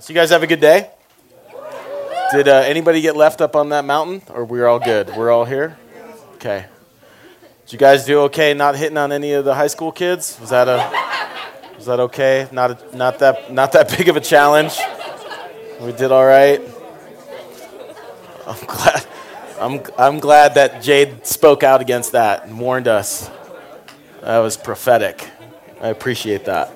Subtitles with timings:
[0.00, 0.90] So you guys have a good day?
[2.32, 5.08] Did uh, anybody get left up on that mountain, or we're all good?
[5.16, 5.78] We're all here.
[6.34, 6.66] Okay.
[7.64, 8.54] Did you guys do okay?
[8.54, 10.36] Not hitting on any of the high school kids?
[10.40, 10.90] Was that a?
[11.76, 12.48] Was that okay?
[12.50, 14.76] Not a, not that not that big of a challenge.
[15.80, 16.60] We did all right.
[18.48, 19.06] I'm glad.
[19.60, 23.30] I'm I'm glad that Jade spoke out against that and warned us.
[24.22, 25.24] That was prophetic.
[25.80, 26.72] I appreciate that.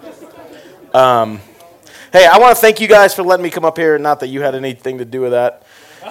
[0.95, 1.41] Um,
[2.11, 3.99] Hey, I want to thank you guys for letting me come up here.
[3.99, 5.63] Not that you had anything to do with that.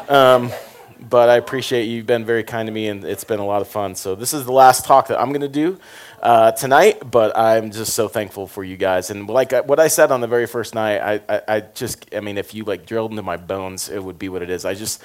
[0.07, 0.51] Um,
[0.99, 1.95] but I appreciate you.
[1.95, 3.95] You've been very kind to me, and it's been a lot of fun.
[3.95, 5.79] So, this is the last talk that I'm going to do
[6.21, 9.09] uh, tonight, but I'm just so thankful for you guys.
[9.09, 12.05] And like I, what I said on the very first night, I, I, I just,
[12.13, 14.65] I mean, if you like drilled into my bones, it would be what it is.
[14.65, 15.03] I just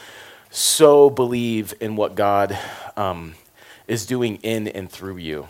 [0.50, 2.59] so believe in what God
[2.98, 3.34] um,
[3.88, 5.48] is doing in and through you.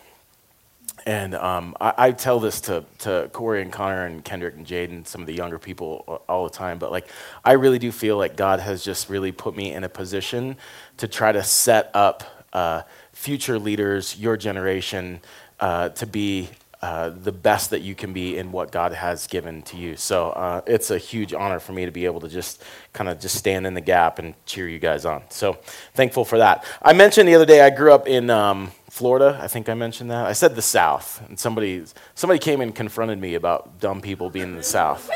[1.05, 5.06] And um, I, I, tell this to, to Corey and Connor and Kendrick and Jaden,
[5.06, 6.78] some of the younger people all the time.
[6.78, 7.09] But like,
[7.45, 10.56] I really do feel like God has just really put me in a position
[10.98, 15.20] to try to set up uh, future leaders, your generation,
[15.58, 16.50] uh, to be
[16.83, 19.97] uh, the best that you can be in what God has given to you.
[19.97, 22.61] So uh, it's a huge honor for me to be able to just
[22.92, 25.22] kind of just stand in the gap and cheer you guys on.
[25.28, 25.58] So
[25.94, 26.64] thankful for that.
[26.83, 28.30] I mentioned the other day I grew up in.
[28.30, 30.27] Um, Florida, I think I mentioned that.
[30.27, 31.83] I said the South, and somebody,
[32.14, 35.11] somebody came and confronted me about dumb people being in the South.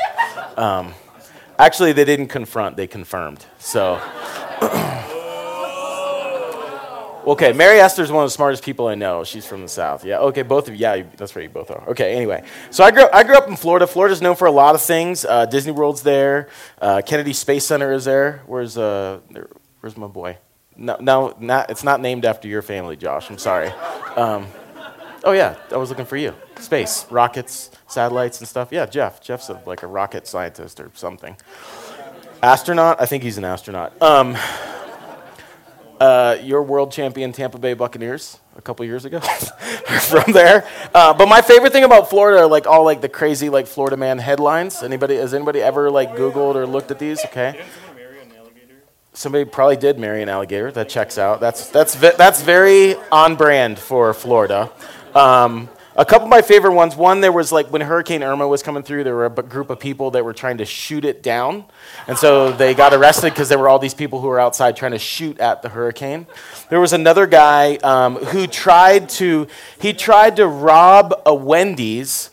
[0.57, 0.95] Um,
[1.59, 3.45] actually, they didn't confront, they confirmed.
[3.59, 4.01] So,
[7.27, 9.23] okay, Mary Esther's one of the smartest people I know.
[9.23, 10.05] She's from the South.
[10.05, 11.83] Yeah, okay, both of you, yeah, that's right, you both are.
[11.89, 12.43] Okay, anyway.
[12.71, 13.85] So I grew, I grew up in Florida.
[13.85, 15.25] Florida's known for a lot of things.
[15.25, 16.49] Uh, Disney World's there,
[16.81, 18.41] uh, Kennedy Space Center is there.
[18.47, 19.19] Where's, uh,
[19.81, 20.37] where's my boy?
[20.75, 23.29] No, no not, it's not named after your family, Josh.
[23.29, 23.69] I'm sorry.
[24.15, 24.47] Um,
[25.23, 26.35] oh, yeah, I was looking for you.
[26.59, 28.69] Space, rockets, satellites, and stuff.
[28.71, 29.21] Yeah, Jeff.
[29.21, 31.35] Jeff's a, like a rocket scientist or something.
[32.43, 33.01] Astronaut?
[33.01, 33.99] I think he's an astronaut.
[34.01, 34.37] Um,
[35.99, 39.19] uh, your world champion Tampa Bay Buccaneers a couple years ago
[40.01, 40.67] from there.
[40.93, 43.97] Uh, but my favorite thing about Florida are like all like the crazy like Florida
[43.97, 44.83] man headlines.
[44.83, 47.23] Anybody has anybody ever like Googled or looked at these?
[47.25, 47.63] Okay.
[49.13, 50.71] Somebody probably did marry an alligator.
[50.71, 51.39] That checks out.
[51.39, 54.71] That's, that's, that's very on brand for Florida.
[55.15, 56.95] Um, a couple of my favorite ones.
[56.95, 59.79] One, there was like when Hurricane Irma was coming through, there were a group of
[59.79, 61.65] people that were trying to shoot it down.
[62.07, 64.91] And so they got arrested because there were all these people who were outside trying
[64.91, 66.27] to shoot at the hurricane.
[66.69, 69.47] There was another guy um, who tried to,
[69.81, 72.29] he tried to rob a Wendy's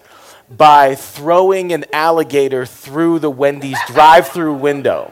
[0.50, 5.10] by throwing an alligator through the Wendy's drive through window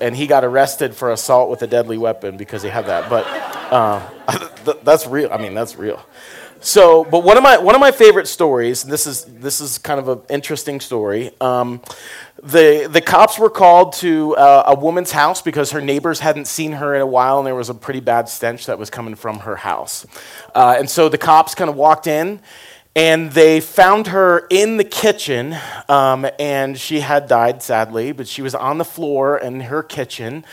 [0.00, 3.10] and he got arrested for assault with a deadly weapon because he had that.
[3.10, 3.26] But
[3.70, 5.30] uh, that's real.
[5.30, 6.02] I mean, that's real.
[6.62, 9.78] So, but one of my one of my favorite stories, and this is this is
[9.78, 11.30] kind of an interesting story.
[11.40, 11.80] Um,
[12.42, 16.72] the the cops were called to uh, a woman's house because her neighbors hadn't seen
[16.72, 19.38] her in a while, and there was a pretty bad stench that was coming from
[19.40, 20.06] her house.
[20.54, 22.40] Uh, and so the cops kind of walked in,
[22.94, 25.56] and they found her in the kitchen,
[25.88, 30.44] um, and she had died, sadly, but she was on the floor in her kitchen.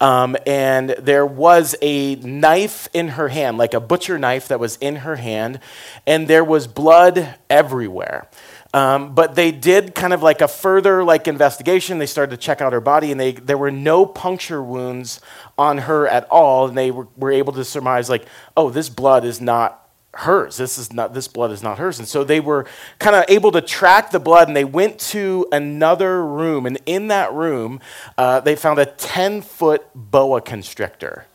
[0.00, 4.76] Um, and there was a knife in her hand, like a butcher knife that was
[4.76, 5.58] in her hand,
[6.06, 8.28] and there was blood everywhere.
[8.74, 11.98] Um, but they did kind of like a further like investigation.
[11.98, 15.20] They started to check out her body, and they, there were no puncture wounds
[15.56, 16.68] on her at all.
[16.68, 18.26] And they were, were able to surmise like,
[18.56, 19.87] oh, this blood is not
[20.18, 20.56] hers.
[20.56, 21.98] This is not this blood is not hers.
[22.00, 22.66] And so they were
[22.98, 27.08] kind of able to track the blood, and they went to another room, and in
[27.08, 27.80] that room,
[28.16, 31.26] uh, they found a ten foot boa constrictor.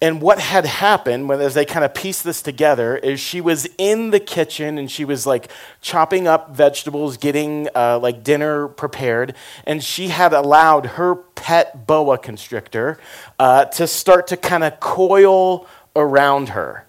[0.00, 3.66] And what had happened when, as they kind of pieced this together is she was
[3.78, 5.50] in the kitchen and she was like
[5.80, 9.34] chopping up vegetables, getting uh, like dinner prepared,
[9.64, 12.98] and she had allowed her pet boa constrictor
[13.38, 15.66] uh, to start to kind of coil
[15.96, 16.85] around her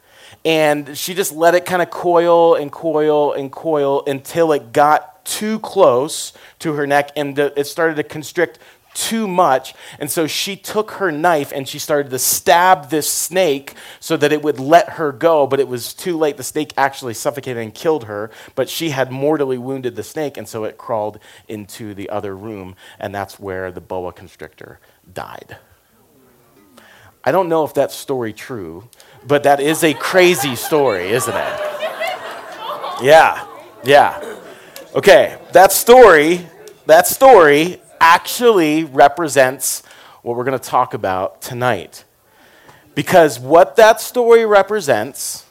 [0.47, 5.25] and she just let it kind of coil and coil and coil until it got
[5.25, 8.57] too close to her neck and it started to constrict
[8.94, 9.75] too much.
[10.00, 14.31] And so she took her knife and she started to stab this snake so that
[14.31, 16.38] it would let her go, but it was too late.
[16.38, 20.48] The snake actually suffocated and killed her, but she had mortally wounded the snake, and
[20.48, 21.19] so it crawled
[21.50, 24.80] into the other room, and that's where the boa constrictor
[25.13, 25.57] died.
[27.24, 28.88] I don't know if that's story true,
[29.27, 31.59] but that is a crazy story, isn't it?
[33.01, 33.45] Yeah,
[33.83, 34.35] yeah.
[34.95, 36.47] Okay, that story,
[36.85, 39.83] that story actually represents
[40.21, 42.06] what we're going to talk about tonight.
[42.95, 45.45] Because what that story represents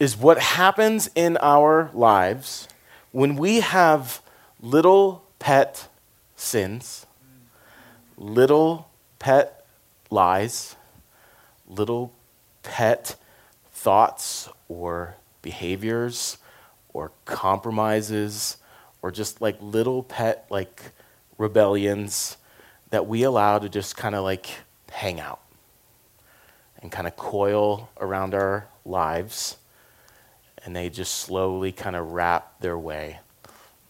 [0.00, 2.68] is what happens in our lives
[3.12, 4.20] when we have
[4.60, 5.88] little pet
[6.34, 7.06] sins,
[8.16, 9.64] little pet
[10.10, 10.74] lies,
[11.68, 12.12] little
[12.64, 13.14] pet
[13.72, 16.38] thoughts or behaviors
[16.92, 18.56] or compromises
[19.02, 20.82] or just like little pet like
[21.38, 22.36] rebellions
[22.90, 24.48] that we allow to just kind of like
[24.90, 25.40] hang out
[26.80, 29.56] and kind of coil around our lives
[30.64, 33.18] and they just slowly kind of wrap their way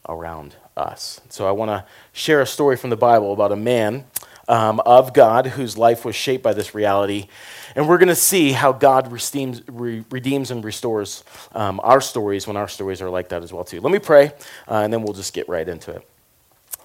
[0.09, 1.21] around us.
[1.29, 4.05] So I want to share a story from the Bible about a man
[4.49, 7.29] um, of God whose life was shaped by this reality.
[7.75, 12.47] And we're going to see how God redeems, re- redeems and restores um, our stories
[12.47, 13.81] when our stories are like that as well too.
[13.81, 14.33] Let me pray,
[14.69, 16.09] uh, and then we'll just get right into it.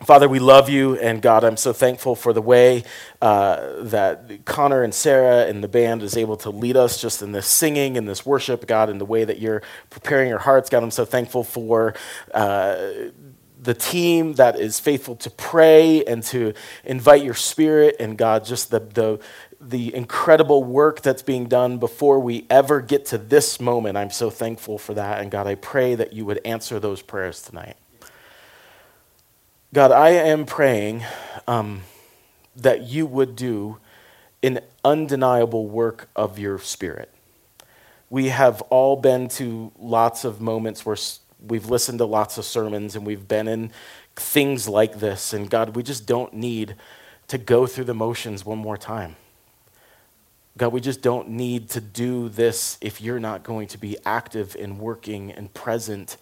[0.03, 2.85] Father, we love you, and God, I'm so thankful for the way
[3.21, 7.33] uh, that Connor and Sarah and the band is able to lead us just in
[7.33, 10.69] this singing and this worship, God, in the way that you're preparing our hearts.
[10.69, 11.95] God, I'm so thankful for
[12.33, 12.91] uh,
[13.61, 16.53] the team that is faithful to pray and to
[16.85, 19.19] invite your spirit, and God, just the, the,
[19.59, 23.97] the incredible work that's being done before we ever get to this moment.
[23.97, 27.41] I'm so thankful for that, and God, I pray that you would answer those prayers
[27.41, 27.75] tonight.
[29.73, 31.03] God, I am praying
[31.47, 31.81] um,
[32.55, 33.77] that you would do
[34.41, 37.13] an undeniable work of your spirit.
[38.09, 40.95] We have all been to lots of moments where
[41.45, 43.71] we've listened to lots of sermons and we've been in
[44.15, 45.33] things like this.
[45.33, 46.75] And God, we just don't need
[47.27, 49.15] to go through the motions one more time.
[50.57, 54.55] God, we just don't need to do this if you're not going to be active
[54.59, 56.17] and working and present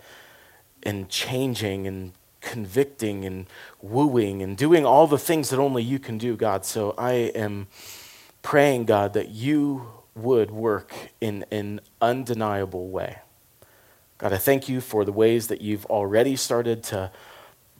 [0.83, 2.11] and changing and
[2.41, 3.47] convicting and
[3.81, 6.65] wooing and doing all the things that only you can do, God.
[6.65, 7.67] So I am
[8.43, 13.17] praying, God, that you would work in an undeniable way.
[14.17, 17.11] God, I thank you for the ways that you've already started to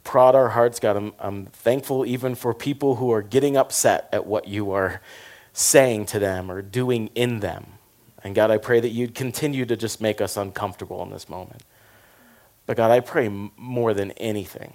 [0.04, 0.78] prod our hearts.
[0.78, 5.00] God, I'm, I'm thankful even for people who are getting upset at what you are
[5.52, 7.66] saying to them or doing in them.
[8.22, 11.62] And God, I pray that you'd continue to just make us uncomfortable in this moment.
[12.66, 14.74] But God, I pray more than anything,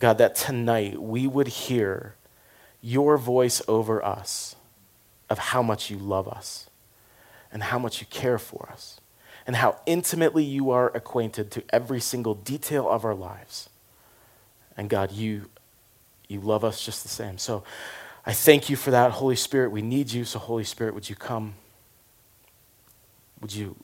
[0.00, 2.14] God, that tonight we would hear
[2.82, 4.56] your voice over us
[5.30, 6.68] of how much you love us
[7.50, 9.00] and how much you care for us
[9.48, 13.68] and how intimately you are acquainted to every single detail of our lives.
[14.76, 15.46] And God, you,
[16.28, 17.38] you love us just the same.
[17.38, 17.64] So
[18.24, 19.70] I thank you for that, Holy Spirit.
[19.70, 20.24] We need you.
[20.24, 21.54] So, Holy Spirit, would you come?
[23.40, 23.74] Would you,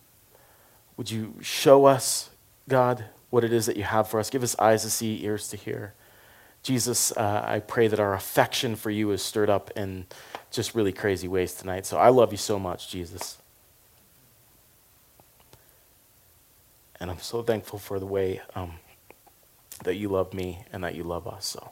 [0.96, 2.30] would you show us
[2.68, 4.30] God, what it is that you have for us.
[4.30, 5.94] Give us eyes to see, ears to hear.
[6.62, 10.06] Jesus, uh, I pray that our affection for you is stirred up in
[10.50, 11.84] just really crazy ways tonight.
[11.84, 13.38] So I love you so much, Jesus.
[17.00, 18.74] And I'm so thankful for the way um,
[19.82, 21.46] that you love me and that you love us.
[21.46, 21.70] So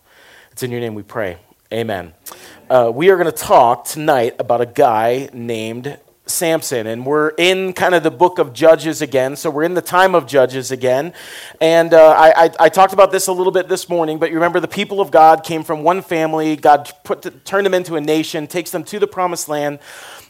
[0.51, 1.39] it's in your name we pray.
[1.73, 2.13] Amen.
[2.69, 7.73] Uh, we are going to talk tonight about a guy named Samson, and we're in
[7.73, 9.37] kind of the book of Judges again.
[9.37, 11.15] So we're in the time of Judges again.
[11.61, 14.37] And uh, I, I, I, talked about this a little bit this morning, but you
[14.37, 16.57] remember the people of God came from one family.
[16.57, 19.81] God put, turned them into a nation, takes them to the promised land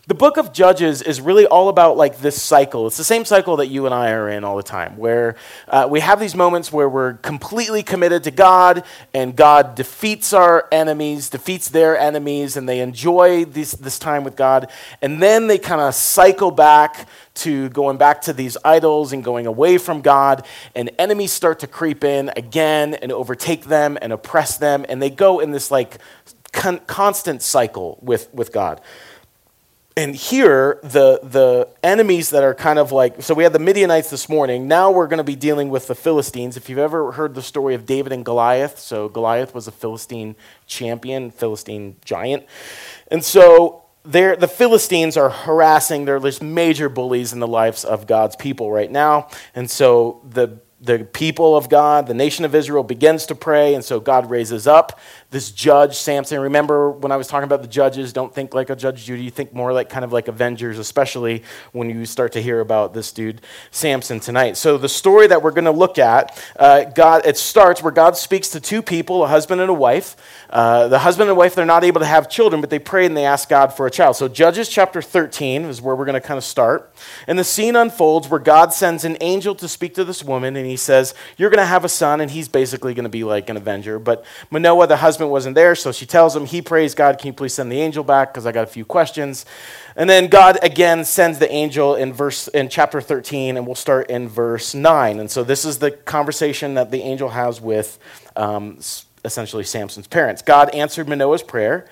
[0.08, 2.88] the book of Judges is really all about like this cycle.
[2.88, 5.36] It's the same cycle that you and I are in all the time, where
[5.68, 8.82] uh, we have these moments where we're completely committed to God,
[9.14, 14.34] and God defeats our enemies, defeats their enemies, and they enjoy this, this time with
[14.34, 14.68] God.
[15.00, 19.46] And then they kind of cycle back to going back to these idols and going
[19.46, 20.44] away from God,
[20.74, 25.10] and enemies start to creep in again and overtake them and oppress them, and they
[25.10, 25.98] go in this like
[26.52, 28.80] con- constant cycle with, with God
[29.96, 34.10] and here the the enemies that are kind of like so we had the midianites
[34.10, 34.66] this morning.
[34.66, 36.56] Now we're going to be dealing with the philistines.
[36.56, 40.36] If you've ever heard the story of david and goliath so goliath was a philistine
[40.66, 42.46] champion philistine giant.
[43.08, 48.06] And so there the philistines are harassing they're just major bullies in the lives of
[48.06, 49.28] god's people right now.
[49.54, 53.84] And so the the people of God, the nation of Israel begins to pray, and
[53.84, 54.98] so God raises up
[55.32, 56.38] this judge, Samson.
[56.40, 59.54] Remember when I was talking about the judges, don't think like a Judge Judy, think
[59.54, 63.40] more like kind of like Avengers, especially when you start to hear about this dude,
[63.70, 64.58] Samson, tonight.
[64.58, 68.14] So the story that we're going to look at, uh, God, it starts where God
[68.18, 70.16] speaks to two people, a husband and a wife.
[70.50, 73.16] Uh, the husband and wife, they're not able to have children, but they pray and
[73.16, 74.16] they ask God for a child.
[74.16, 76.92] So Judges chapter 13 is where we're going to kind of start.
[77.26, 80.66] And the scene unfolds where God sends an angel to speak to this woman, and
[80.66, 83.48] he says, You're going to have a son, and he's basically going to be like
[83.48, 83.98] an Avenger.
[83.98, 87.32] But Manoah, the husband, wasn't there, so she tells him, He prays, God, can you
[87.32, 88.32] please send the angel back?
[88.32, 89.46] Because I got a few questions.
[89.96, 94.10] And then God again sends the angel in verse in chapter 13, and we'll start
[94.10, 95.20] in verse 9.
[95.20, 97.98] And so this is the conversation that the angel has with
[98.36, 98.78] um,
[99.24, 100.42] essentially Samson's parents.
[100.42, 101.86] God answered Manoah's prayer,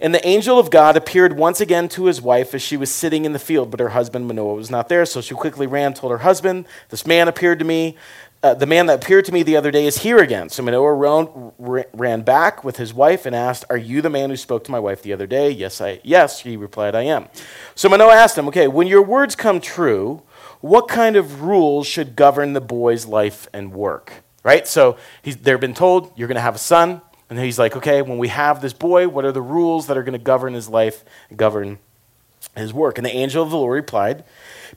[0.00, 3.24] and the angel of God appeared once again to his wife as she was sitting
[3.24, 5.06] in the field, but her husband Manoah was not there.
[5.06, 7.96] So she quickly ran, told her husband, This man appeared to me.
[8.44, 10.50] Uh, the man that appeared to me the other day is here again.
[10.50, 14.36] So Manoah ran, ran back with his wife and asked, Are you the man who
[14.36, 15.48] spoke to my wife the other day?
[15.48, 17.28] Yes, I, yes, he replied, I am.
[17.74, 20.22] So Manoah asked him, Okay, when your words come true,
[20.60, 24.12] what kind of rules should govern the boy's life and work?
[24.42, 24.68] Right?
[24.68, 27.00] So they've been told, You're going to have a son.
[27.30, 30.02] And he's like, Okay, when we have this boy, what are the rules that are
[30.02, 31.02] going to govern his life
[31.34, 31.78] govern
[32.54, 32.98] his work?
[32.98, 34.22] And the angel of the Lord replied,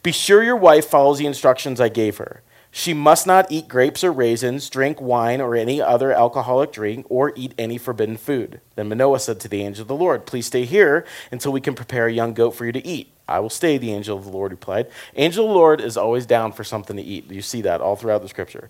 [0.03, 2.43] Be sure your wife follows the instructions I gave her.
[2.77, 7.33] She must not eat grapes or raisins, drink wine or any other alcoholic drink, or
[7.35, 8.61] eat any forbidden food.
[8.75, 11.73] Then Manoah said to the angel of the Lord, Please stay here until we can
[11.73, 13.11] prepare a young goat for you to eat.
[13.27, 14.91] I will stay, the angel of the Lord replied.
[15.15, 17.31] Angel of the Lord is always down for something to eat.
[17.31, 18.69] You see that all throughout the scripture.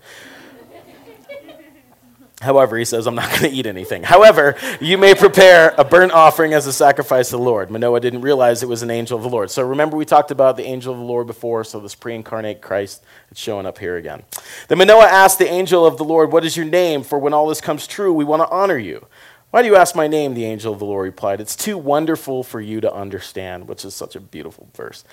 [2.40, 4.04] However, he says, I'm not going to eat anything.
[4.04, 7.72] However, you may prepare a burnt offering as a sacrifice to the Lord.
[7.72, 9.50] Manoah didn't realize it was an angel of the Lord.
[9.50, 12.62] So remember, we talked about the angel of the Lord before, so this pre incarnate
[12.62, 14.24] Christ, it's showing up here again.
[14.68, 17.04] Then Manoah asked the angel of the Lord, What is your name?
[17.04, 19.08] For when all this comes true, we want to honor you.
[19.50, 20.34] Why do you ask my name?
[20.34, 21.40] The angel of the Lord replied.
[21.40, 25.06] It's too wonderful for you to understand, which is such a beautiful verse.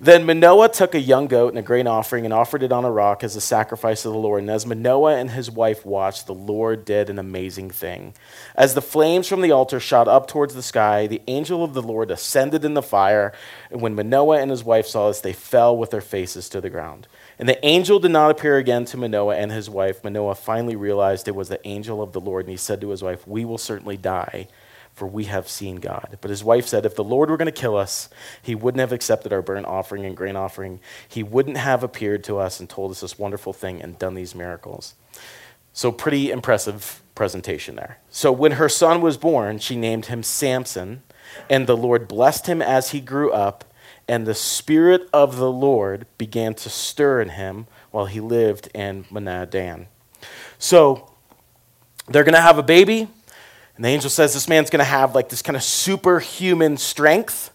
[0.00, 2.90] Then Manoah took a young goat and a grain offering and offered it on a
[2.90, 4.40] rock as a sacrifice to the Lord.
[4.40, 8.14] And as Manoah and his wife watched, the Lord did an amazing thing.
[8.54, 11.82] As the flames from the altar shot up towards the sky, the angel of the
[11.82, 13.34] Lord ascended in the fire.
[13.70, 16.70] And when Manoah and his wife saw this, they fell with their faces to the
[16.70, 17.08] ground.
[17.42, 20.04] And the angel did not appear again to Manoah and his wife.
[20.04, 23.02] Manoah finally realized it was the angel of the Lord, and he said to his
[23.02, 24.46] wife, We will certainly die,
[24.94, 26.18] for we have seen God.
[26.20, 28.08] But his wife said, If the Lord were going to kill us,
[28.40, 30.78] he wouldn't have accepted our burnt offering and grain offering.
[31.08, 34.36] He wouldn't have appeared to us and told us this wonderful thing and done these
[34.36, 34.94] miracles.
[35.72, 37.98] So, pretty impressive presentation there.
[38.08, 41.02] So, when her son was born, she named him Samson,
[41.50, 43.64] and the Lord blessed him as he grew up
[44.08, 49.04] and the Spirit of the Lord began to stir in him while he lived in
[49.04, 49.86] Mahaneh-dan.
[50.58, 51.10] So
[52.08, 53.08] they're going to have a baby,
[53.76, 57.50] and the angel says this man's going to have like this kind of superhuman strength.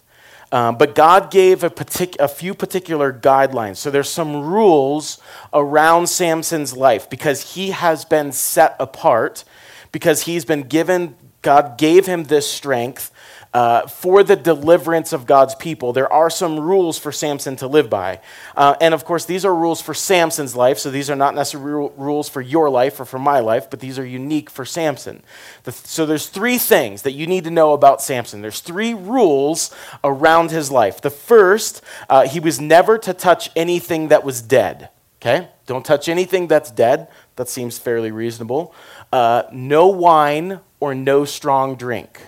[0.50, 3.76] Um, but God gave a, partic- a few particular guidelines.
[3.76, 5.20] So there's some rules
[5.52, 9.44] around Samson's life because he has been set apart,
[9.92, 13.10] because he's been given, God gave him this strength
[13.54, 15.92] uh, for the deliverance of God's people.
[15.92, 18.20] There are some rules for Samson to live by.
[18.56, 21.90] Uh, and of course, these are rules for Samson's life, so these are not necessarily
[21.96, 25.22] rules for your life or for my life, but these are unique for Samson.
[25.64, 28.42] The, so there's three things that you need to know about Samson.
[28.42, 29.74] There's three rules
[30.04, 31.00] around his life.
[31.00, 34.90] The first, uh, he was never to touch anything that was dead.
[35.20, 35.48] Okay?
[35.66, 37.08] Don't touch anything that's dead.
[37.36, 38.74] That seems fairly reasonable.
[39.12, 42.20] Uh, no wine or no strong drink.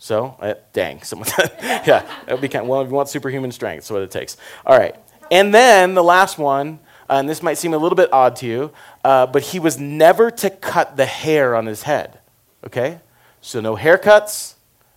[0.00, 1.82] So, uh, dang, someone, yeah,
[2.24, 4.38] that would be kind of, well, if you want superhuman strength, that's what it takes.
[4.64, 4.96] All right.
[5.30, 8.46] And then the last one, uh, and this might seem a little bit odd to
[8.46, 8.72] you,
[9.04, 12.18] uh, but he was never to cut the hair on his head.
[12.64, 13.00] Okay?
[13.42, 14.54] So, no haircuts,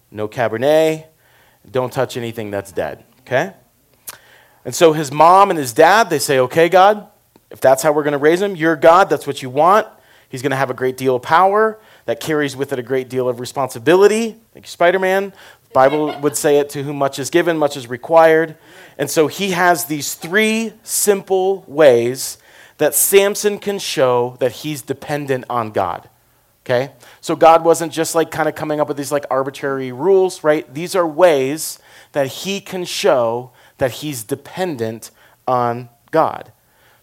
[0.09, 1.07] no Cabernet,
[1.69, 3.03] don't touch anything that's dead.
[3.21, 3.53] Okay?
[4.63, 7.07] And so his mom and his dad, they say, okay, God,
[7.51, 9.85] if that's how we're going to raise him, you're God, that's what you want.
[10.29, 13.09] He's going to have a great deal of power that carries with it a great
[13.09, 14.35] deal of responsibility.
[14.53, 15.33] Thank you, Spider Man.
[15.69, 18.57] The Bible would say it to whom much is given, much is required.
[18.97, 22.37] And so he has these three simple ways
[22.77, 26.09] that Samson can show that he's dependent on God.
[26.65, 26.91] Okay?
[27.21, 30.71] So God wasn't just like kind of coming up with these like arbitrary rules, right?
[30.73, 31.79] These are ways
[32.13, 35.11] that he can show that he's dependent
[35.47, 36.53] on God.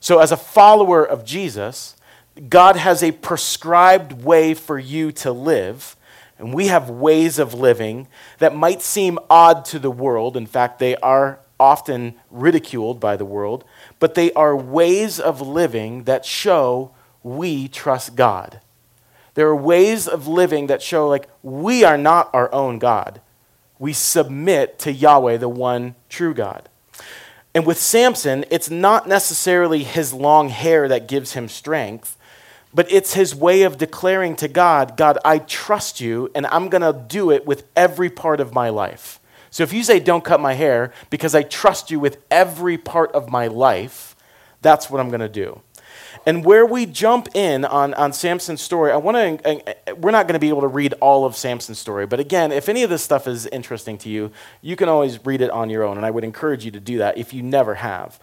[0.01, 1.95] So as a follower of Jesus,
[2.49, 5.97] God has a prescribed way for you to live,
[6.39, 10.37] and we have ways of living that might seem odd to the world.
[10.37, 13.65] In fact, they are often ridiculed by the world,
[13.99, 16.93] but they are ways of living that show
[17.23, 18.61] we trust God.
[19.35, 23.21] There are ways of living that show, like, we are not our own God.
[23.79, 26.69] We submit to Yahweh, the one true God.
[27.55, 32.17] And with Samson, it's not necessarily his long hair that gives him strength,
[32.73, 36.83] but it's his way of declaring to God, God, I trust you, and I'm going
[36.83, 39.21] to do it with every part of my life.
[39.51, 43.11] So if you say, don't cut my hair, because I trust you with every part
[43.13, 44.15] of my life,
[44.63, 45.61] that's what I'm going to do.
[46.27, 50.11] And where we jump in on, on Samson's story, I want to, uh, uh, we're
[50.11, 52.83] not going to be able to read all of Samson's story, but again, if any
[52.83, 54.31] of this stuff is interesting to you,
[54.63, 56.99] you can always read it on your own, and I would encourage you to do
[56.99, 58.19] that if you never have.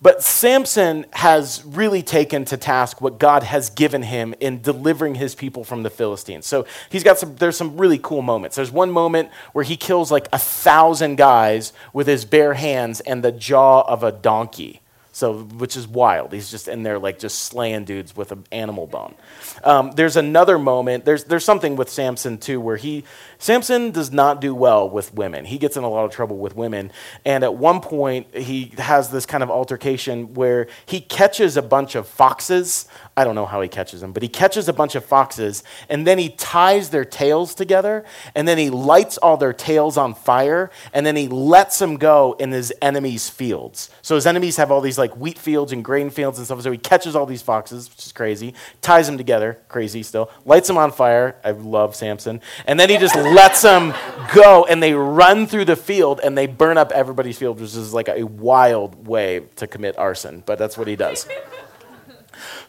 [0.00, 5.34] But Samson has really taken to task what God has given him in delivering his
[5.34, 6.46] people from the Philistines.
[6.46, 8.56] So he's got some, there's some really cool moments.
[8.56, 13.22] There's one moment where he kills like a thousand guys with his bare hands and
[13.22, 14.81] the jaw of a donkey.
[15.14, 16.32] So, which is wild.
[16.32, 19.14] He's just in there, like, just slaying dudes with an animal bone.
[19.62, 21.04] Um, there's another moment.
[21.04, 23.04] There's, there's something with Samson, too, where he,
[23.38, 25.44] Samson does not do well with women.
[25.44, 26.92] He gets in a lot of trouble with women.
[27.26, 31.94] And at one point, he has this kind of altercation where he catches a bunch
[31.94, 35.04] of foxes I don't know how he catches them, but he catches a bunch of
[35.04, 38.04] foxes and then he ties their tails together
[38.34, 42.34] and then he lights all their tails on fire and then he lets them go
[42.38, 43.90] in his enemies' fields.
[44.00, 46.62] So his enemies have all these like wheat fields and grain fields and stuff.
[46.62, 50.68] So he catches all these foxes, which is crazy, ties them together, crazy still, lights
[50.68, 51.36] them on fire.
[51.44, 52.40] I love Samson.
[52.66, 53.92] And then he just lets them
[54.34, 57.92] go and they run through the field and they burn up everybody's field, which is
[57.92, 61.28] like a wild way to commit arson, but that's what he does.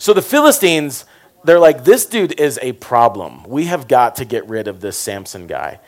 [0.04, 1.06] So the Philistines,
[1.46, 3.46] they're like, this dude is a problem.
[3.48, 5.80] We have got to get rid of this Samson guy.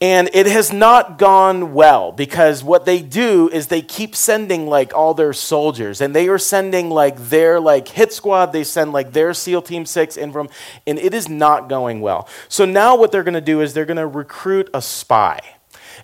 [0.00, 4.92] And it has not gone well because what they do is they keep sending like
[4.94, 9.12] all their soldiers and they are sending like their like hit squad, they send like
[9.12, 10.48] their SEAL Team 6 in from,
[10.84, 12.28] and it is not going well.
[12.48, 15.59] So now what they're going to do is they're going to recruit a spy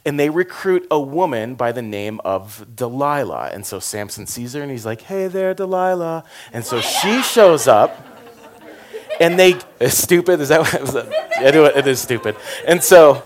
[0.07, 3.51] and they recruit a woman by the name of Delilah.
[3.53, 6.23] And so Samson sees her and he's like, hey there, Delilah.
[6.53, 8.07] And so she shows up.
[9.19, 12.37] And they, it's stupid, is that what it is stupid.
[12.69, 13.25] And so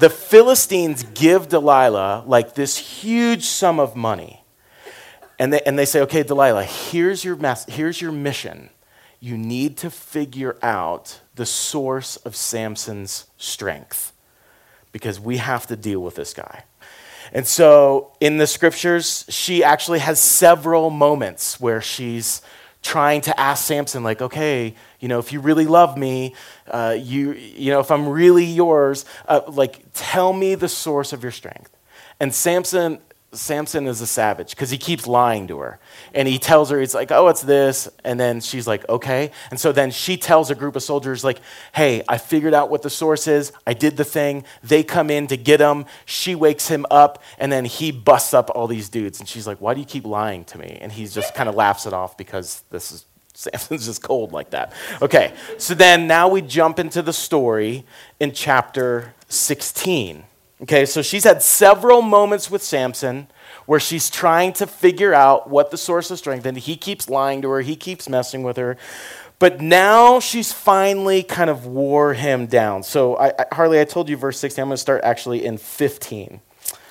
[0.00, 4.42] the Philistines give Delilah like this huge sum of money.
[5.38, 8.70] And they, and they say, okay, Delilah, here's your, mess, here's your mission.
[9.20, 14.12] You need to figure out the source of Samson's strength
[14.96, 16.64] because we have to deal with this guy.
[17.30, 22.40] And so in the scriptures, she actually has several moments where she's
[22.80, 26.34] trying to ask Samson, like, okay, you know, if you really love me,
[26.70, 31.22] uh, you, you know, if I'm really yours, uh, like, tell me the source of
[31.22, 31.76] your strength.
[32.18, 33.00] And Samson
[33.32, 35.78] Samson is a savage because he keeps lying to her.
[36.14, 37.88] And he tells her, he's like, oh, it's this.
[38.04, 39.30] And then she's like, okay.
[39.50, 41.40] And so then she tells a group of soldiers, like,
[41.74, 43.52] hey, I figured out what the source is.
[43.66, 44.44] I did the thing.
[44.62, 45.86] They come in to get him.
[46.04, 47.22] She wakes him up.
[47.38, 49.20] And then he busts up all these dudes.
[49.20, 50.78] And she's like, why do you keep lying to me?
[50.80, 53.04] And he just kind of laughs it off because this is
[53.36, 54.72] Samson's just cold like that.
[55.02, 57.84] Okay, so then now we jump into the story
[58.18, 60.24] in chapter 16.
[60.62, 63.28] Okay, so she's had several moments with Samson
[63.66, 67.42] where she's trying to figure out what the source of strength and he keeps lying
[67.42, 68.76] to her, he keeps messing with her.
[69.38, 72.82] But now she's finally kind of wore him down.
[72.82, 74.62] So, I, I, Harley, I told you verse 16.
[74.62, 76.40] I'm going to start actually in 15.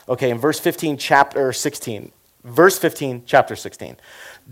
[0.08, 2.12] Okay, in verse 15, chapter 16.
[2.44, 3.98] Verse 15, chapter 16.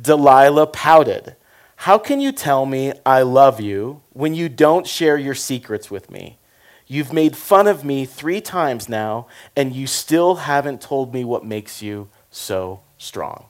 [0.01, 1.35] Delilah pouted.
[1.75, 6.09] How can you tell me I love you when you don't share your secrets with
[6.09, 6.39] me?
[6.93, 9.25] You've made fun of me three times now,
[9.55, 13.45] and you still haven't told me what makes you so strong.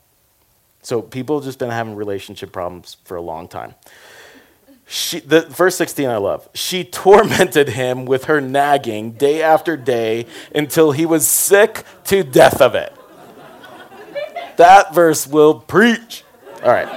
[0.82, 3.76] So people have just been having relationship problems for a long time.
[4.88, 6.48] She, the, verse 16 I love.
[6.54, 10.26] She tormented him with her nagging day after day
[10.56, 12.96] until he was sick to death of it.
[14.56, 16.24] That verse will preach.
[16.64, 16.88] All right.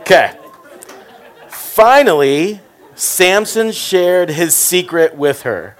[0.00, 0.34] Okay.
[1.78, 2.60] Finally,
[2.96, 5.76] Samson shared his secret with her.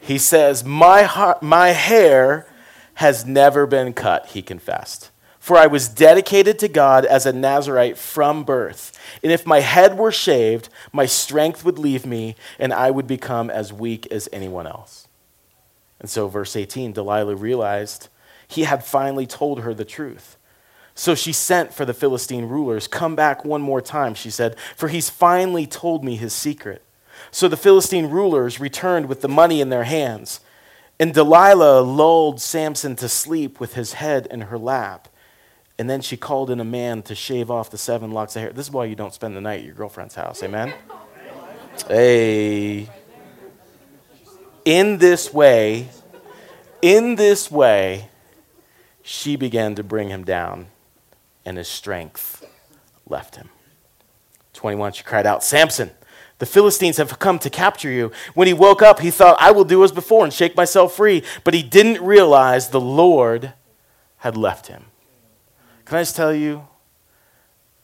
[0.00, 2.48] He says, My, heart, my hair
[2.94, 5.12] has never been cut, he confessed.
[5.38, 8.98] For I was dedicated to God as a Nazarite from birth.
[9.22, 13.50] And if my head were shaved, my strength would leave me, and I would become
[13.50, 15.06] as weak as anyone else.
[16.00, 18.08] And so, verse 18, Delilah realized
[18.48, 20.36] he had finally told her the truth.
[21.02, 22.86] So she sent for the Philistine rulers.
[22.86, 26.80] Come back one more time, she said, for he's finally told me his secret.
[27.32, 30.38] So the Philistine rulers returned with the money in their hands.
[31.00, 35.08] And Delilah lulled Samson to sleep with his head in her lap.
[35.76, 38.52] And then she called in a man to shave off the seven locks of hair.
[38.52, 40.40] This is why you don't spend the night at your girlfriend's house.
[40.44, 40.72] Amen?
[41.88, 42.88] Hey.
[44.64, 45.88] In this way,
[46.80, 48.08] in this way,
[49.02, 50.68] she began to bring him down
[51.44, 52.46] and his strength
[53.06, 53.48] left him.
[54.52, 55.90] 21, she cried out, Samson,
[56.38, 58.10] the Philistines have come to capture you.
[58.34, 61.22] When he woke up, he thought, I will do as before and shake myself free.
[61.44, 63.52] But he didn't realize the Lord
[64.18, 64.86] had left him.
[65.84, 66.66] Can I just tell you,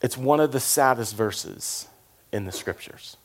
[0.01, 1.89] it's one of the saddest verses
[2.33, 3.17] in the scriptures.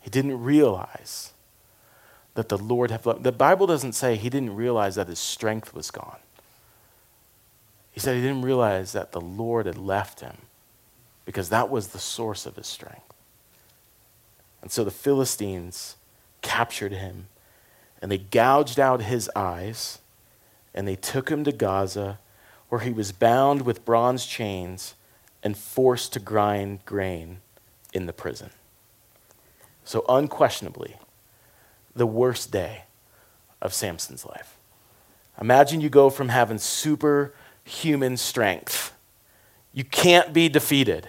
[0.00, 1.32] He didn't realize
[2.34, 3.22] that the Lord had left.
[3.22, 6.18] The Bible doesn't say he didn't realize that his strength was gone.
[7.96, 10.36] He said he didn't realize that the Lord had left him
[11.24, 13.14] because that was the source of his strength.
[14.60, 15.96] And so the Philistines
[16.42, 17.28] captured him
[18.02, 20.00] and they gouged out his eyes
[20.74, 22.18] and they took him to Gaza
[22.68, 24.94] where he was bound with bronze chains
[25.42, 27.38] and forced to grind grain
[27.94, 28.50] in the prison.
[29.84, 30.96] So, unquestionably,
[31.94, 32.82] the worst day
[33.62, 34.58] of Samson's life.
[35.40, 36.58] Imagine you go from having
[37.66, 38.92] superhuman strength,
[39.72, 41.08] you can't be defeated.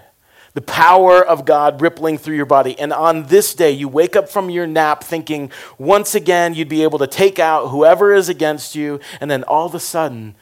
[0.53, 2.77] The power of God rippling through your body.
[2.79, 6.81] And on this day, you wake up from your nap thinking once again you'd be
[6.81, 10.35] able to take out whoever is against you, and then all of a sudden,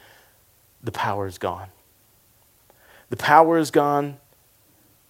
[0.82, 1.68] the power is gone.
[3.10, 4.16] The power is gone.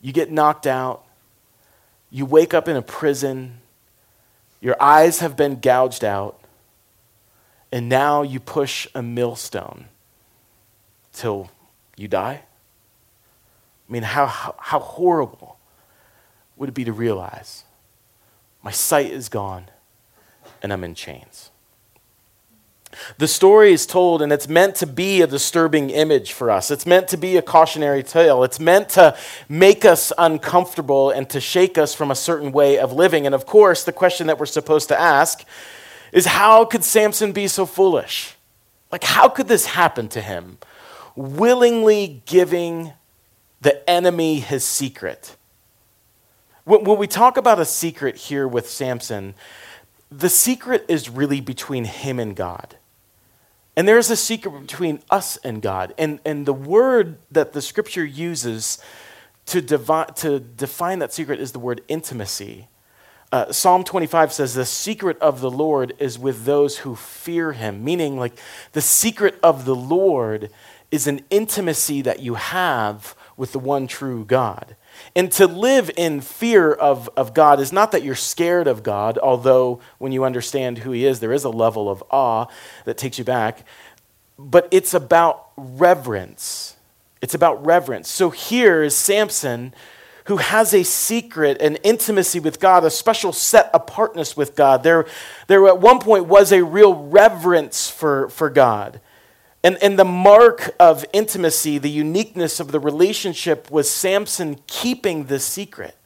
[0.00, 1.04] You get knocked out.
[2.10, 3.60] You wake up in a prison.
[4.60, 6.40] Your eyes have been gouged out.
[7.70, 9.86] And now you push a millstone
[11.16, 11.50] till
[11.96, 12.42] you die?
[13.88, 15.58] I mean, how, how, how horrible
[16.56, 17.64] would it be to realize
[18.62, 19.66] my sight is gone
[20.62, 21.50] and I'm in chains?
[23.18, 26.70] The story is told, and it's meant to be a disturbing image for us.
[26.70, 28.42] It's meant to be a cautionary tale.
[28.42, 29.16] It's meant to
[29.48, 33.26] make us uncomfortable and to shake us from a certain way of living.
[33.26, 35.44] And of course, the question that we're supposed to ask
[36.12, 38.34] is how could Samson be so foolish?
[38.90, 40.58] Like, how could this happen to him?
[41.16, 42.92] Willingly giving
[43.60, 45.36] the enemy his secret.
[46.64, 49.34] When we talk about a secret here with Samson,
[50.10, 52.76] the secret is really between him and God.
[53.76, 55.94] And there's a secret between us and God.
[55.98, 58.78] And, and the word that the scripture uses
[59.46, 62.68] to, devi- to define that secret is the word intimacy.
[63.30, 67.84] Uh, Psalm 25 says, The secret of the Lord is with those who fear him,
[67.84, 68.38] meaning, like,
[68.72, 70.50] the secret of the Lord
[70.96, 74.74] is an intimacy that you have with the one true God.
[75.14, 79.18] And to live in fear of, of God is not that you're scared of God,
[79.18, 82.46] although when you understand who He is, there is a level of awe
[82.84, 83.64] that takes you back.
[84.38, 86.76] But it's about reverence.
[87.20, 88.10] It's about reverence.
[88.10, 89.72] So here is Samson
[90.26, 94.82] who has a secret, an intimacy with God, a special set apartness with God.
[94.82, 95.06] There,
[95.46, 99.00] there at one point was a real reverence for, for God.
[99.66, 105.44] And, and the mark of intimacy, the uniqueness of the relationship, was Samson keeping this
[105.44, 105.96] secret,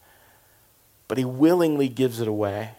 [1.08, 2.70] but he willingly gives it away.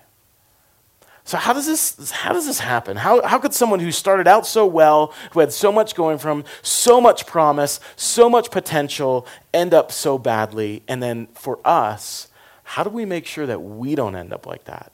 [1.24, 2.98] So, how does this, how does this happen?
[2.98, 6.46] How, how could someone who started out so well, who had so much going from,
[6.64, 10.82] so much promise, so much potential, end up so badly?
[10.88, 12.28] And then for us,
[12.64, 14.92] how do we make sure that we don't end up like that?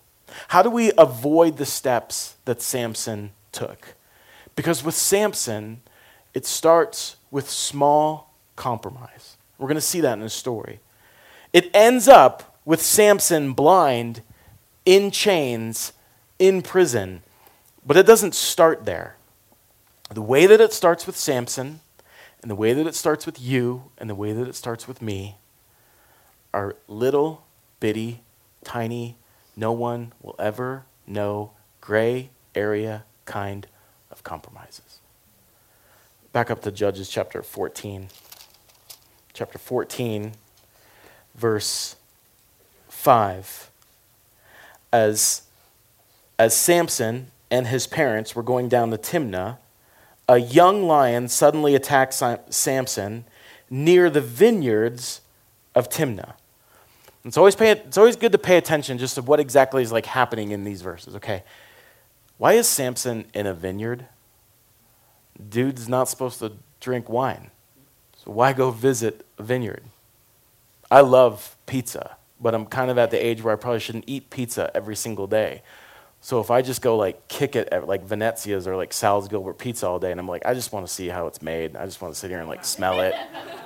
[0.50, 3.94] How do we avoid the steps that Samson took?
[4.58, 5.82] Because with Samson,
[6.34, 9.38] it starts with small compromise.
[9.58, 10.80] We're going to see that in the story.
[11.54, 14.24] It ends up with Samson blind,
[14.84, 15.94] in chains,
[16.40, 17.22] in prison.
[17.86, 19.16] But it doesn't start there.
[20.10, 21.82] The way that it starts with Samson,
[22.42, 25.04] and the way that it starts with you, and the way that it starts with
[25.04, 25.38] me
[26.52, 27.46] are little,
[27.80, 28.24] bitty,
[28.64, 29.18] tiny,
[29.56, 33.68] no one will ever know gray area kind
[34.18, 35.00] of compromises.
[36.34, 38.10] Back up to Judges chapter 14.
[39.34, 40.34] Chapter 14,
[41.36, 41.96] verse
[42.90, 43.70] 5.
[44.92, 45.44] As,
[46.40, 49.58] as Samson and his parents were going down the Timnah,
[50.28, 52.14] a young lion suddenly attacked
[52.50, 53.26] Samson
[53.70, 55.22] near the vineyards
[55.76, 56.34] of Timnah.
[57.24, 60.06] It's always, pay, it's always good to pay attention just to what exactly is like
[60.06, 61.16] happening in these verses.
[61.16, 61.44] Okay,
[62.38, 64.06] why is Samson in a vineyard?
[65.50, 67.52] Dude's not supposed to drink wine.
[68.24, 69.84] So why go visit a vineyard?
[70.90, 74.30] I love pizza, but I'm kind of at the age where I probably shouldn't eat
[74.30, 75.62] pizza every single day.
[76.22, 79.58] So if I just go like kick it at like Venezia's or like Sal's Gilbert
[79.58, 81.76] Pizza all day, and I'm like, I just want to see how it's made.
[81.76, 83.14] I just want to sit here and like smell it.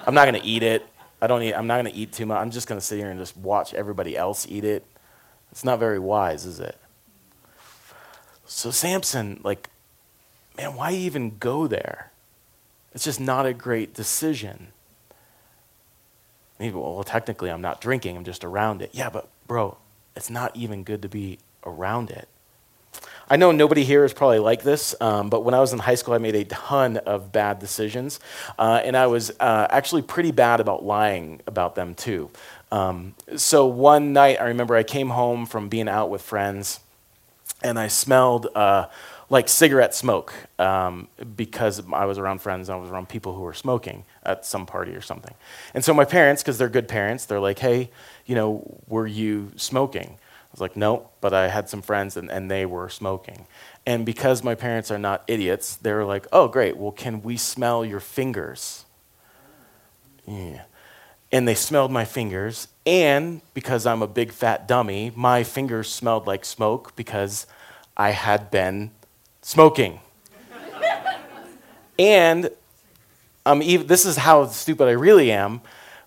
[0.05, 0.85] I'm not gonna eat it.
[1.21, 1.53] I don't eat.
[1.53, 2.37] I'm not gonna eat too much.
[2.37, 4.85] I'm just gonna sit here and just watch everybody else eat it.
[5.51, 6.77] It's not very wise, is it?
[8.53, 9.69] So Samson, like,
[10.57, 12.11] man, why even go there?
[12.93, 14.67] It's just not a great decision.
[16.59, 18.91] Maybe, well, technically, I'm not drinking, I'm just around it.
[18.93, 19.77] Yeah, but bro,
[20.17, 22.27] it's not even good to be around it.
[23.29, 25.95] I know nobody here is probably like this, um, but when I was in high
[25.95, 28.19] school, I made a ton of bad decisions.
[28.59, 32.29] Uh, and I was uh, actually pretty bad about lying about them, too.
[32.69, 36.81] Um, so one night, I remember I came home from being out with friends,
[37.63, 38.87] and I smelled uh,
[39.29, 43.53] like cigarette smoke um, because I was around friends, I was around people who were
[43.53, 45.33] smoking at some party or something.
[45.73, 47.91] And so my parents, because they're good parents, they're like, hey,
[48.25, 50.17] you know, were you smoking?
[50.17, 53.45] I was like, no, but I had some friends and, and they were smoking.
[53.85, 57.37] And because my parents are not idiots, they were like, oh, great, well, can we
[57.37, 58.83] smell your fingers?
[60.27, 60.63] Yeah.
[61.31, 62.67] And they smelled my fingers.
[62.85, 67.45] And because I'm a big fat dummy, my fingers smelled like smoke because
[67.95, 68.91] I had been
[69.41, 69.99] smoking.
[71.99, 72.49] and
[73.45, 75.61] um, even, this is how stupid I really am.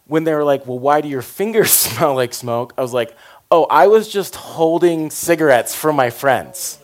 [0.06, 2.74] When they were like, well, why do your fingers smell like smoke?
[2.76, 3.16] I was like,
[3.50, 6.80] Oh, I was just holding cigarettes for my friends.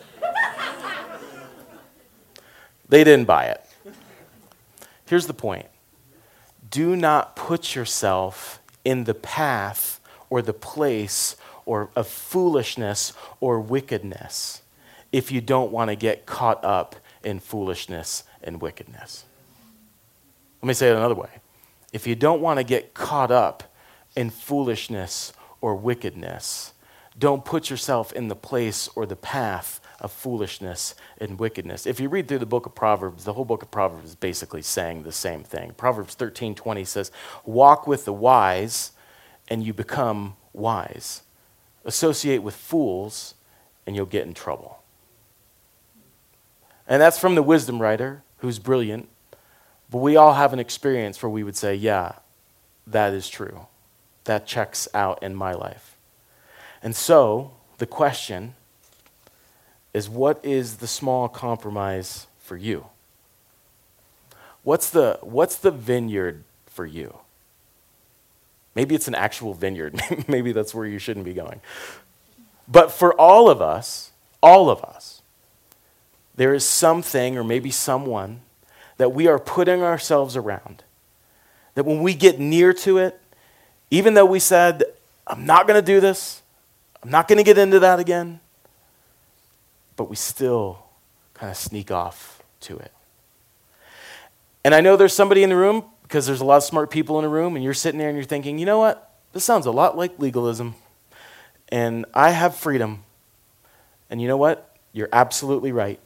[2.89, 3.65] they didn't buy it.
[5.07, 5.67] Here's the point
[6.71, 14.63] do not put yourself in the path or the place or of foolishness or wickedness
[15.13, 19.25] if you don't want to get caught up in foolishness and wickedness.
[20.63, 21.31] Let me say it another way.
[21.93, 23.65] If you don't want to get caught up
[24.17, 26.73] in foolishness or wickedness.
[27.19, 31.87] Don't put yourself in the place or the path of foolishness and wickedness.
[31.87, 34.63] If you read through the book of Proverbs, the whole book of Proverbs is basically
[34.63, 35.73] saying the same thing.
[35.77, 37.11] Proverbs 13:20 says,
[37.45, 38.93] "Walk with the wise
[39.49, 41.23] and you become wise.
[41.85, 43.35] Associate with fools
[43.87, 44.83] and you'll get in trouble."
[46.87, 49.09] And that's from the wisdom writer who's brilliant.
[49.91, 52.13] But we all have an experience where we would say, "Yeah,
[52.87, 53.67] that is true."
[54.25, 55.97] that checks out in my life.
[56.83, 58.55] And so, the question
[59.93, 62.87] is what is the small compromise for you?
[64.63, 67.19] What's the, what's the vineyard for you?
[68.75, 70.01] Maybe it's an actual vineyard.
[70.29, 71.61] Maybe that's where you shouldn't be going.
[72.69, 75.23] But for all of us, all of us,
[76.37, 78.41] there is something or maybe someone
[78.97, 80.85] that we are putting ourselves around.
[81.75, 83.21] That when we get near to it,
[83.91, 84.85] even though we said,
[85.27, 86.43] I'm not going to do this,
[87.03, 88.41] I'm not going to get into that again,
[90.01, 90.79] but we still
[91.35, 92.91] kind of sneak off to it.
[94.65, 97.19] And I know there's somebody in the room, because there's a lot of smart people
[97.19, 99.13] in the room, and you're sitting there and you're thinking, you know what?
[99.35, 100.75] This sounds a lot like legalism.
[101.69, 103.05] And I have freedom.
[104.09, 104.75] And you know what?
[104.95, 106.01] You're absolutely right.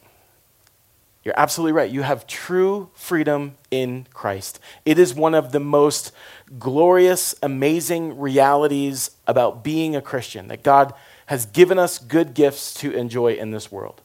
[1.23, 1.89] You're absolutely right.
[1.89, 4.59] You have true freedom in Christ.
[4.85, 6.11] It is one of the most
[6.59, 10.95] glorious, amazing realities about being a Christian that God
[11.27, 14.01] has given us good gifts to enjoy in this world.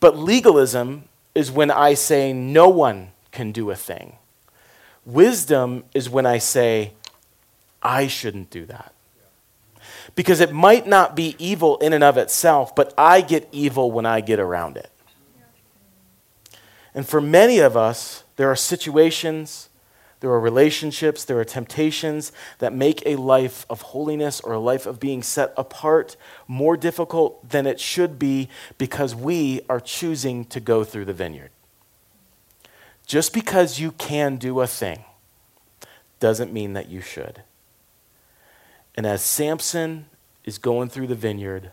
[0.00, 4.16] But legalism is when I say no one can do a thing.
[5.04, 6.92] Wisdom is when I say
[7.82, 8.92] I shouldn't do that.
[10.14, 14.06] Because it might not be evil in and of itself, but I get evil when
[14.06, 14.90] I get around it.
[16.94, 19.68] And for many of us, there are situations,
[20.26, 24.84] there are relationships, there are temptations that make a life of holiness or a life
[24.84, 26.16] of being set apart
[26.48, 31.50] more difficult than it should be because we are choosing to go through the vineyard.
[33.06, 35.04] Just because you can do a thing
[36.18, 37.44] doesn't mean that you should.
[38.96, 40.06] And as Samson
[40.42, 41.70] is going through the vineyard,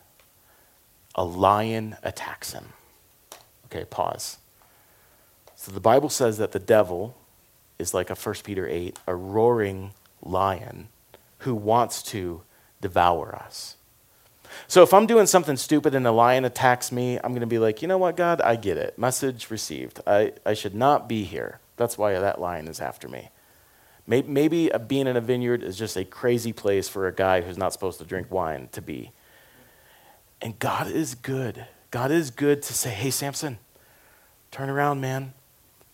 [1.15, 2.73] a lion attacks him.
[3.65, 4.37] Okay, pause.
[5.55, 7.15] So the Bible says that the devil
[7.79, 10.89] is like a 1 Peter 8, a roaring lion
[11.39, 12.41] who wants to
[12.81, 13.75] devour us.
[14.67, 17.59] So if I'm doing something stupid and a lion attacks me, I'm going to be
[17.59, 18.97] like, you know what, God, I get it.
[18.99, 19.99] Message received.
[20.05, 21.59] I, I should not be here.
[21.75, 23.29] That's why that lion is after me.
[24.05, 27.57] Maybe, maybe being in a vineyard is just a crazy place for a guy who's
[27.57, 29.11] not supposed to drink wine to be.
[30.41, 31.65] And God is good.
[31.89, 33.57] God is good to say, hey, Samson,
[34.51, 35.33] turn around, man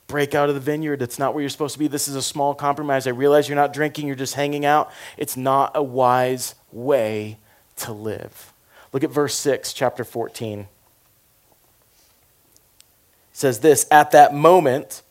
[0.10, 1.00] break out of the vineyard.
[1.00, 1.88] That's not where you're supposed to be.
[1.88, 3.08] This is a small compromise.
[3.08, 4.91] I realize you're not drinking, you're just hanging out.
[5.15, 7.38] It's not a wise way
[7.78, 8.52] to live.
[8.91, 10.60] Look at verse 6, chapter 14.
[10.60, 10.67] It
[13.32, 15.04] says this At that moment,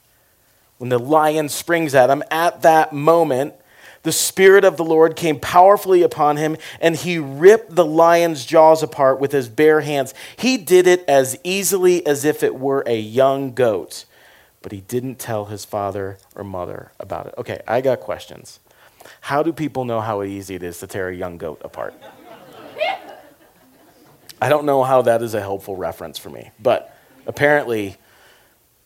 [0.76, 3.54] when the lion springs at him, at that moment,
[4.02, 8.82] the Spirit of the Lord came powerfully upon him, and he ripped the lion's jaws
[8.82, 10.12] apart with his bare hands.
[10.36, 14.04] He did it as easily as if it were a young goat
[14.68, 17.32] but he didn't tell his father or mother about it.
[17.38, 18.60] Okay, I got questions.
[19.22, 21.94] How do people know how easy it is to tear a young goat apart?
[24.42, 26.94] I don't know how that is a helpful reference for me, but
[27.26, 27.96] apparently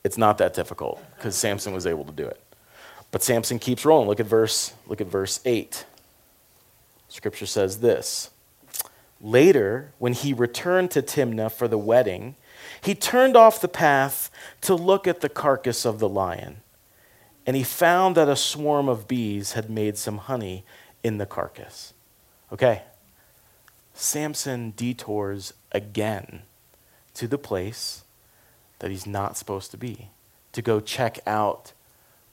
[0.05, 2.41] it's not that difficult because Samson was able to do it.
[3.11, 4.09] But Samson keeps rolling.
[4.09, 5.85] Look at verse look at verse 8.
[7.09, 8.31] Scripture says this.
[9.21, 12.37] Later, when he returned to Timnah for the wedding,
[12.81, 14.22] he turned off the path
[14.63, 16.63] to look at the carcass of the lion,
[17.47, 20.65] and he found that a swarm of bees had made some honey
[21.03, 21.93] in the carcass.
[22.53, 22.83] Okay,
[23.93, 26.43] Samson detours again
[27.15, 28.05] to the place
[28.79, 30.09] that he's not supposed to be,
[30.53, 31.73] to go check out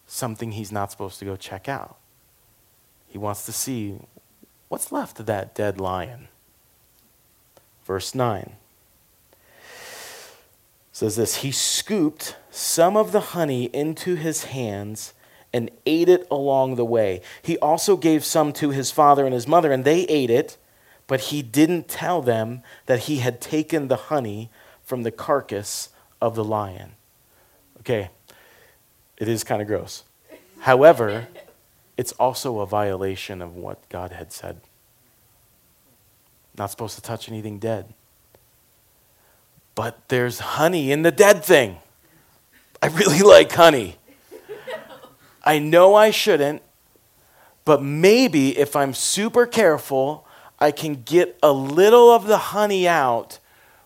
[0.07, 1.97] something he's not supposed to go check out.
[3.07, 3.99] He wants to see
[4.67, 6.27] what's left of that dead lion.
[7.85, 8.55] Verse 9
[10.99, 15.13] says this He scooped some of the honey into his hands
[15.53, 17.21] and ate it along the way.
[17.41, 20.57] He also gave some to his father and his mother, and they ate it,
[21.07, 24.51] but he didn't tell them that he had taken the honey
[24.83, 25.89] from the carcass
[26.21, 26.91] of the lion.
[27.79, 28.09] Okay,
[29.17, 30.03] it is kind of gross.
[30.59, 31.29] However,
[31.95, 34.59] it's also a violation of what God had said.
[36.57, 37.93] Not supposed to touch anything dead.
[39.79, 41.77] But there's honey in the dead thing.
[42.81, 43.95] I really like honey.
[45.41, 46.61] I know I shouldn't,
[47.63, 50.27] but maybe if I'm super careful,
[50.59, 53.39] I can get a little of the honey out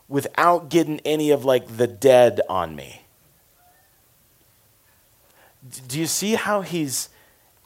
[0.07, 3.03] without getting any of like the dead on me.
[5.87, 7.09] Do you see how he's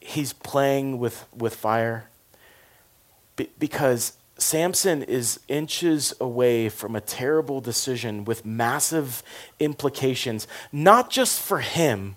[0.02, 2.10] he's playing with with fire?
[3.38, 9.23] Be- because Samson is inches away from a terrible decision with massive
[9.60, 12.15] implications, not just for him,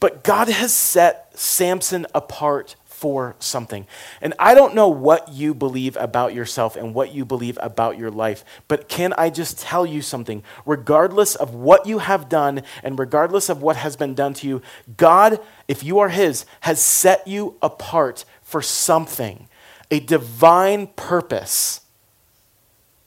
[0.00, 3.86] but God has set Samson apart for something.
[4.20, 8.10] And I don't know what you believe about yourself and what you believe about your
[8.10, 10.42] life, but can I just tell you something?
[10.66, 14.62] Regardless of what you have done and regardless of what has been done to you,
[14.96, 19.48] God, if you are His, has set you apart for something,
[19.90, 21.80] a divine purpose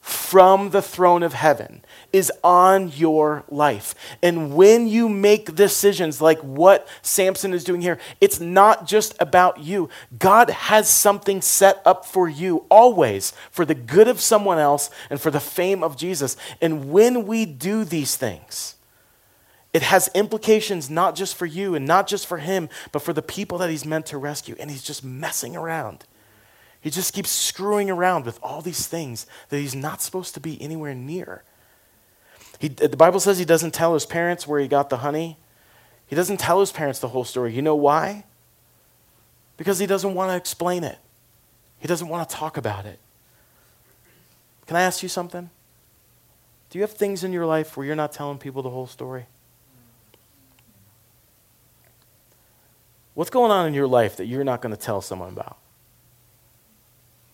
[0.02, 1.80] from the throne of heaven
[2.12, 3.94] is on your life.
[4.20, 9.60] And when you make decisions like what Samson is doing here, it's not just about
[9.60, 9.88] you.
[10.18, 15.20] God has something set up for you always for the good of someone else and
[15.20, 16.36] for the fame of Jesus.
[16.60, 18.74] And when we do these things,
[19.72, 23.22] it has implications not just for you and not just for him, but for the
[23.22, 24.56] people that he's meant to rescue.
[24.58, 26.04] And he's just messing around.
[26.82, 30.60] He just keeps screwing around with all these things that he's not supposed to be
[30.60, 31.44] anywhere near.
[32.58, 35.38] He, the Bible says he doesn't tell his parents where he got the honey.
[36.08, 37.54] He doesn't tell his parents the whole story.
[37.54, 38.24] You know why?
[39.56, 40.98] Because he doesn't want to explain it,
[41.78, 42.98] he doesn't want to talk about it.
[44.66, 45.50] Can I ask you something?
[46.70, 49.26] Do you have things in your life where you're not telling people the whole story?
[53.14, 55.58] What's going on in your life that you're not going to tell someone about?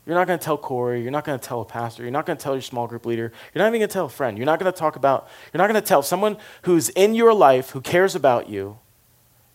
[0.09, 1.03] You're not going to tell Corey.
[1.03, 2.03] You're not going to tell a pastor.
[2.03, 3.31] You're not going to tell your small group leader.
[3.53, 4.39] You're not even going to tell a friend.
[4.39, 7.35] You're not going to talk about, you're not going to tell someone who's in your
[7.35, 8.79] life, who cares about you.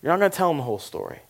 [0.04, 1.22] You're not going to tell them the whole story.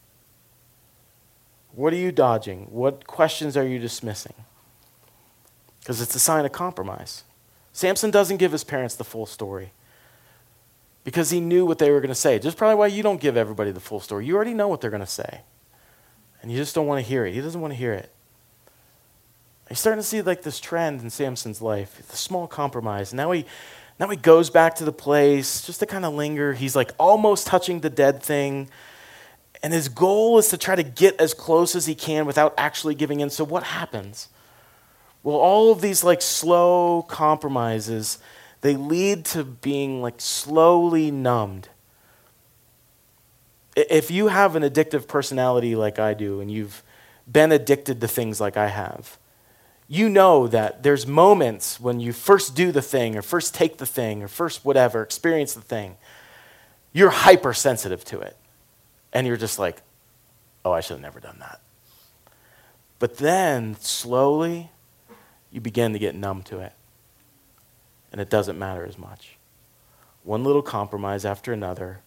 [1.71, 2.67] What are you dodging?
[2.69, 4.33] What questions are you dismissing?
[5.79, 7.23] Because it's a sign of compromise.
[7.71, 9.71] Samson doesn't give his parents the full story
[11.05, 12.39] because he knew what they were going to say.
[12.39, 14.25] Just probably why you don't give everybody the full story.
[14.25, 15.41] You already know what they're going to say.
[16.41, 17.33] And you just don't want to hear it.
[17.33, 18.11] He doesn't want to hear it.
[19.73, 23.11] You're starting to see like this trend in Samson's life, the small compromise.
[23.11, 23.43] Now he,
[23.99, 26.53] now he goes back to the place just to kind of linger.
[26.53, 28.69] He's like almost touching the dead thing.
[29.63, 32.93] And his goal is to try to get as close as he can without actually
[32.93, 33.31] giving in.
[33.31, 34.27] So what happens?
[35.23, 38.19] Well, all of these like slow compromises,
[38.61, 41.69] they lead to being like slowly numbed.
[43.75, 46.83] If you have an addictive personality like I do, and you've
[47.27, 49.17] been addicted to things like I have,
[49.87, 53.85] you know that there's moments when you first do the thing or first take the
[53.85, 55.97] thing or first whatever, experience the thing,
[56.93, 58.37] you're hypersensitive to it.
[59.11, 59.81] And you're just like,
[60.65, 61.59] oh, I should have never done that.
[62.99, 64.71] But then slowly,
[65.51, 66.73] you begin to get numb to it.
[68.11, 69.37] And it doesn't matter as much.
[70.23, 71.99] One little compromise after another,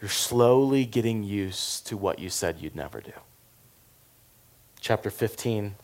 [0.00, 3.12] you're slowly getting used to what you said you'd never do.
[4.78, 5.76] Chapter 15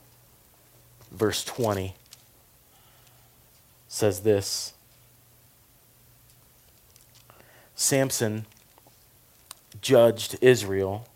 [1.13, 1.95] verse 20
[3.89, 4.73] says this
[7.75, 8.47] Samson
[9.81, 11.07] judged Israel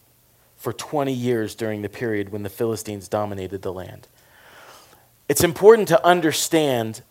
[0.57, 4.09] for 20 years during the period when the Philistines dominated the land.
[5.29, 7.03] It's important to understand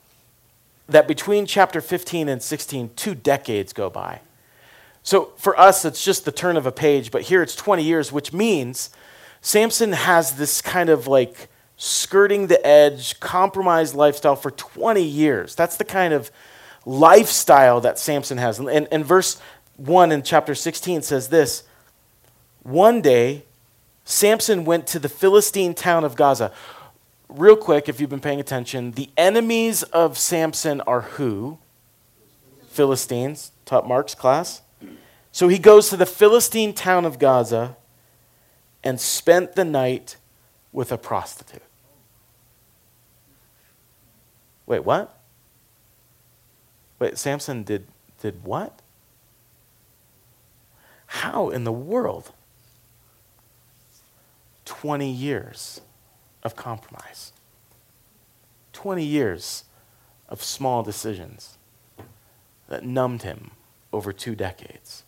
[0.87, 4.21] that between chapter 15 and 16, two decades go by.
[5.03, 8.11] So for us, it's just the turn of a page, but here it's 20 years,
[8.11, 8.89] which means
[9.41, 11.47] Samson has this kind of like
[11.77, 15.55] skirting the edge, compromised lifestyle for 20 years.
[15.55, 16.31] That's the kind of
[16.85, 18.59] lifestyle that Samson has.
[18.59, 19.41] And, and verse
[19.77, 21.63] 1 in chapter 16 says this
[22.63, 23.43] One day,
[24.05, 26.51] Samson went to the Philistine town of Gaza.
[27.27, 31.57] Real quick, if you've been paying attention, the enemies of Samson are who?
[32.69, 33.51] Philistines.
[33.65, 34.61] Taught Mark's class.
[35.31, 37.75] So he goes to the Philistine town of Gaza
[38.83, 40.17] and spent the night
[40.71, 41.64] with a prostitute.
[44.65, 45.17] Wait, what?
[46.99, 47.87] Wait, Samson did
[48.21, 48.81] did what?
[51.07, 52.31] How in the world?
[54.65, 55.81] 20 years
[56.43, 57.31] of compromise.
[58.73, 59.65] 20 years
[60.27, 61.57] of small decisions
[62.67, 63.51] that numbed him
[63.93, 65.03] over two decades.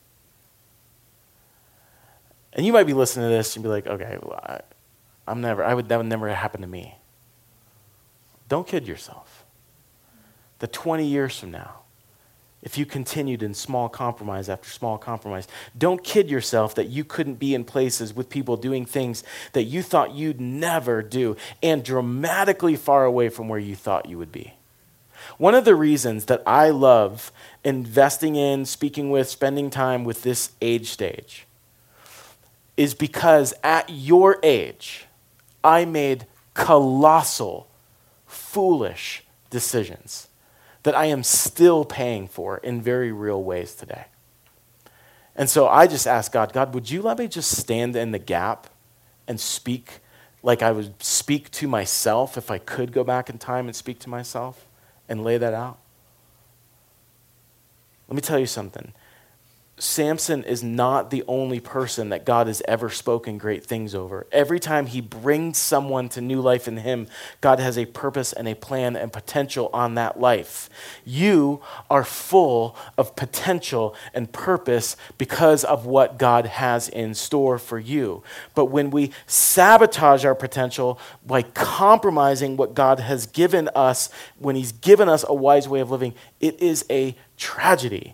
[2.54, 4.62] And you might be listening to this and be like, okay, well, I,
[5.28, 6.96] I'm never, I would, that would never happen to me.
[8.48, 9.37] Don't kid yourself.
[10.60, 11.82] The 20 years from now,
[12.64, 15.48] if you continued in small compromise after small compromise,
[15.78, 19.84] don't kid yourself that you couldn't be in places with people doing things that you
[19.84, 24.54] thought you'd never do and dramatically far away from where you thought you would be.
[25.38, 27.32] One of the reasons that I love
[27.64, 31.46] investing in, speaking with, spending time with this age stage
[32.76, 35.06] is because at your age,
[35.64, 37.68] I made colossal,
[38.26, 40.28] foolish decisions
[40.88, 44.06] that I am still paying for in very real ways today.
[45.36, 48.20] And so I just asked God, God, would you let me just stand in the
[48.20, 48.68] gap
[49.28, 50.00] and speak
[50.44, 54.00] like I would speak to myself if I could go back in time and speak
[54.00, 54.66] to myself
[55.10, 55.78] and lay that out?
[58.08, 58.94] Let me tell you something.
[59.80, 64.26] Samson is not the only person that God has ever spoken great things over.
[64.32, 67.08] Every time he brings someone to new life in him,
[67.42, 70.68] God has a purpose and a plan and potential on that life.
[71.06, 71.62] You
[71.92, 78.24] are full of potential and purpose because of what God has in store for you.
[78.56, 84.10] But when we sabotage our potential by compromising what God has given us,
[84.40, 88.14] when he's given us a wise way of living, it is a tragedy.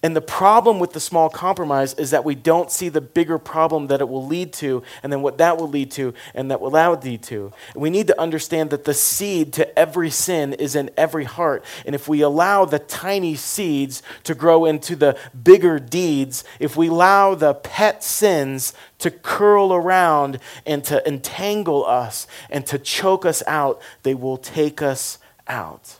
[0.00, 3.88] And the problem with the small compromise is that we don't see the bigger problem
[3.88, 6.70] that it will lead to, and then what that will lead to, and that will
[6.70, 7.52] lead to.
[7.74, 11.64] We need to understand that the seed to every sin is in every heart.
[11.84, 16.86] And if we allow the tiny seeds to grow into the bigger deeds, if we
[16.86, 23.42] allow the pet sins to curl around and to entangle us and to choke us
[23.48, 25.18] out, they will take us
[25.48, 25.98] out.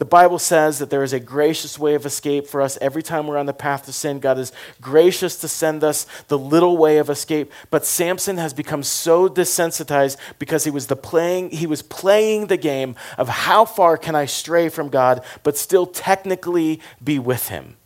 [0.00, 3.26] The Bible says that there is a gracious way of escape for us every time
[3.26, 4.18] we're on the path to sin.
[4.18, 7.52] God is gracious to send us the little way of escape.
[7.68, 12.56] But Samson has become so desensitized because he was the playing he was playing the
[12.56, 17.76] game of how far can I stray from God but still technically be with him.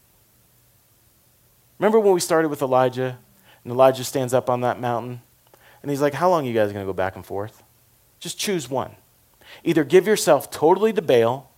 [1.81, 3.19] Remember when we started with Elijah
[3.65, 5.21] and Elijah stands up on that mountain
[5.83, 7.65] and he's like, "How long are you guys going to go back and forth?
[8.21, 8.95] Just choose one.
[9.65, 11.51] Either give yourself totally to Baal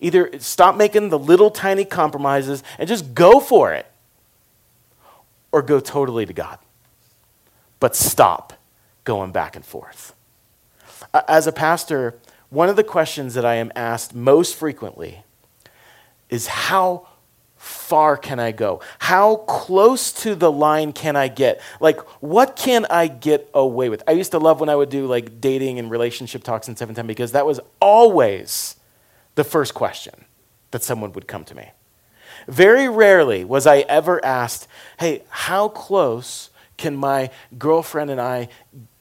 [0.00, 3.86] Either stop making the little tiny compromises and just go for it,
[5.52, 6.58] or go totally to God.
[7.80, 8.54] But stop
[9.04, 10.14] going back and forth.
[11.26, 12.18] As a pastor,
[12.50, 15.22] one of the questions that I am asked most frequently
[16.28, 17.08] is how
[17.56, 18.80] far can I go?
[18.98, 21.60] How close to the line can I get?
[21.78, 24.02] Like, what can I get away with?
[24.06, 27.06] I used to love when I would do like dating and relationship talks in 710
[27.06, 28.76] because that was always
[29.40, 30.26] the first question
[30.70, 31.70] that someone would come to me.
[32.46, 34.68] Very rarely was I ever asked,
[34.98, 38.48] hey, how close can my girlfriend and I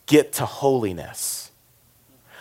[0.06, 1.52] get to holiness?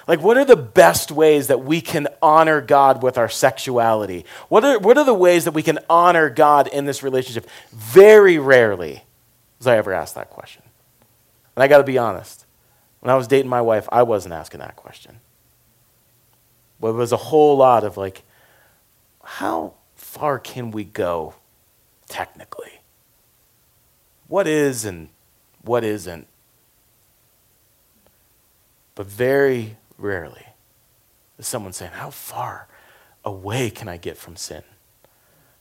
[0.06, 4.24] Like, what are the best ways that we can honor God with our sexuality?
[4.48, 7.50] What are, what are the ways that we can honor God in this relationship?
[7.72, 9.02] Very rarely
[9.58, 10.62] was I ever asked that question.
[11.56, 12.46] And I got to be honest,
[13.00, 15.18] when I was dating my wife, I wasn't asking that question.
[16.80, 18.22] But it was a whole lot of like,
[19.22, 21.34] how far can we go
[22.08, 22.80] technically?
[24.26, 25.08] What is and
[25.62, 26.26] what isn't?
[28.94, 30.46] But very rarely
[31.38, 32.68] is someone saying, How far
[33.24, 34.62] away can I get from sin?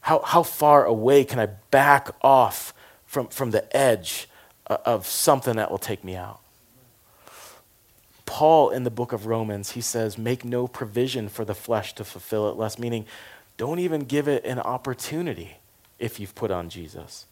[0.01, 2.73] How, how far away can I back off
[3.05, 4.29] from, from the edge
[4.67, 6.39] of something that will take me out?
[8.27, 12.03] Paul in the book of Romans, he says, make no provision for the flesh to
[12.03, 13.05] fulfill it less, meaning
[13.55, 15.57] don't even give it an opportunity
[15.97, 17.25] if you've put on Jesus.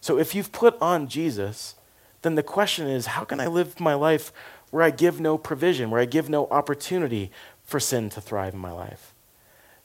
[0.00, 1.74] So if you've put on Jesus,
[2.22, 4.32] then the question is how can I live my life
[4.70, 7.30] where I give no provision, where I give no opportunity
[7.64, 9.07] for sin to thrive in my life?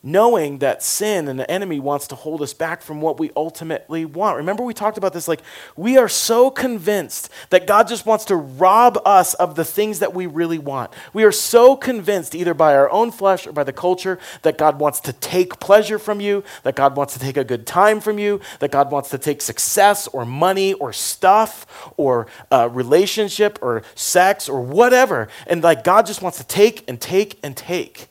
[0.05, 4.03] Knowing that sin and the enemy wants to hold us back from what we ultimately
[4.03, 4.35] want.
[4.35, 5.41] Remember, we talked about this like
[5.77, 10.13] we are so convinced that God just wants to rob us of the things that
[10.13, 10.91] we really want.
[11.13, 14.77] We are so convinced, either by our own flesh or by the culture, that God
[14.77, 18.19] wants to take pleasure from you, that God wants to take a good time from
[18.19, 23.83] you, that God wants to take success or money or stuff or uh, relationship or
[23.95, 25.29] sex or whatever.
[25.47, 28.09] And like God just wants to take and take and take.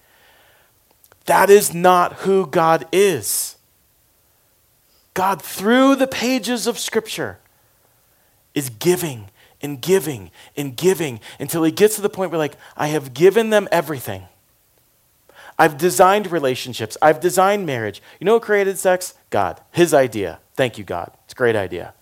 [1.27, 3.57] That is not who God is.
[5.15, 7.39] God, through the pages of Scripture,
[8.55, 9.29] is giving
[9.61, 13.51] and giving and giving until he gets to the point where, like, I have given
[13.51, 14.25] them everything.
[15.59, 16.97] I've designed relationships.
[17.01, 18.03] I've designed marriage.
[18.19, 19.15] You know who created sex?
[19.31, 19.61] God.
[19.71, 20.41] His idea.
[20.55, 21.13] Thank you, God.
[21.25, 21.95] It's a great idea.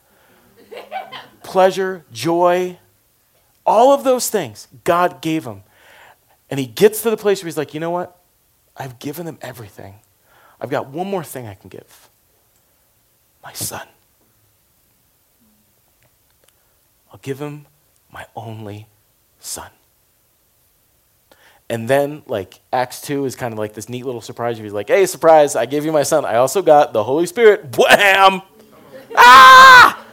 [1.43, 2.79] Pleasure, joy,
[3.67, 5.63] all of those things, God gave him.
[6.49, 8.20] And he gets to the place where he's like, you know what?
[8.81, 9.97] I've given them everything.
[10.61, 12.09] I've got one more thing I can give
[13.43, 13.87] my son.
[17.13, 17.67] I'll give him
[18.13, 18.87] my only
[19.39, 19.71] son.
[21.69, 24.59] And then, like, Acts 2 is kind of like this neat little surprise.
[24.59, 26.25] He's like, hey, surprise, I gave you my son.
[26.25, 27.77] I also got the Holy Spirit.
[27.79, 28.43] Wham!
[29.15, 30.05] ah!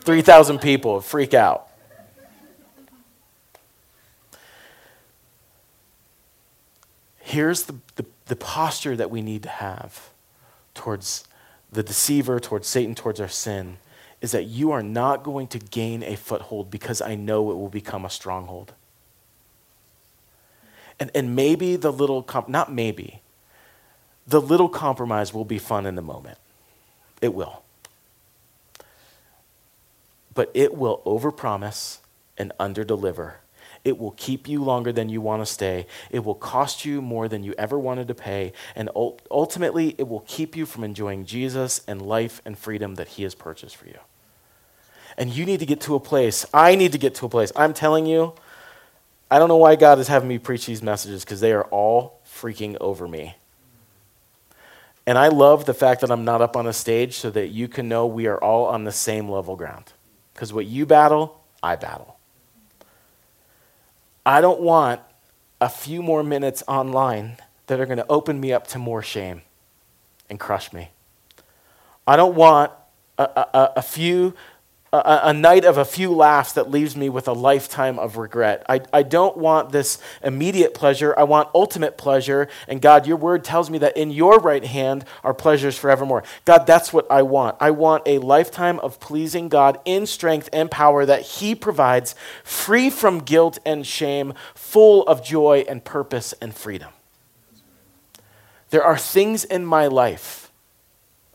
[0.00, 1.68] 3,000 people freak out.
[7.32, 10.10] Here's the, the, the posture that we need to have
[10.74, 11.24] towards
[11.72, 13.78] the deceiver, towards Satan, towards our sin,
[14.20, 17.70] is that you are not going to gain a foothold because I know it will
[17.70, 18.74] become a stronghold.
[21.00, 23.22] And, and maybe the little, comp- not maybe,
[24.26, 26.36] the little compromise will be fun in the moment.
[27.22, 27.62] It will.
[30.34, 31.98] But it will overpromise
[32.36, 33.36] and underdeliver
[33.84, 35.86] it will keep you longer than you want to stay.
[36.10, 38.52] It will cost you more than you ever wanted to pay.
[38.76, 43.24] And ultimately, it will keep you from enjoying Jesus and life and freedom that He
[43.24, 43.98] has purchased for you.
[45.18, 46.46] And you need to get to a place.
[46.54, 47.52] I need to get to a place.
[47.56, 48.34] I'm telling you,
[49.30, 52.20] I don't know why God is having me preach these messages because they are all
[52.26, 53.34] freaking over me.
[55.06, 57.66] And I love the fact that I'm not up on a stage so that you
[57.66, 59.92] can know we are all on the same level ground.
[60.32, 62.11] Because what you battle, I battle.
[64.24, 65.00] I don't want
[65.60, 69.42] a few more minutes online that are going to open me up to more shame
[70.28, 70.90] and crush me.
[72.06, 72.72] I don't want
[73.18, 74.34] a, a, a few
[74.92, 78.62] a, a, night of a few laughs that leaves me with a lifetime of regret.
[78.68, 81.14] I, I don't want this immediate pleasure.
[81.16, 82.46] I want ultimate pleasure.
[82.68, 86.24] And God, your word tells me that in your right hand are pleasures forevermore.
[86.44, 87.56] God, that's what I want.
[87.58, 92.14] I want a lifetime of pleasing God in strength and power that He provides,
[92.44, 96.92] free from guilt and shame, full of joy and purpose and freedom.
[98.68, 100.50] There are things in my life.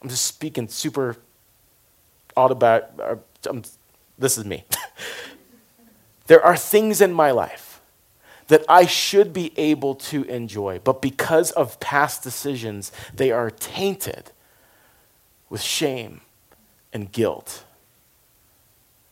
[0.01, 1.17] I'm just speaking super
[2.37, 3.15] autobiographical uh,
[3.45, 3.63] I'm,
[4.17, 4.65] this is me.
[6.27, 7.81] there are things in my life
[8.47, 14.31] that I should be able to enjoy, but because of past decisions, they are tainted
[15.49, 16.21] with shame
[16.93, 17.63] and guilt.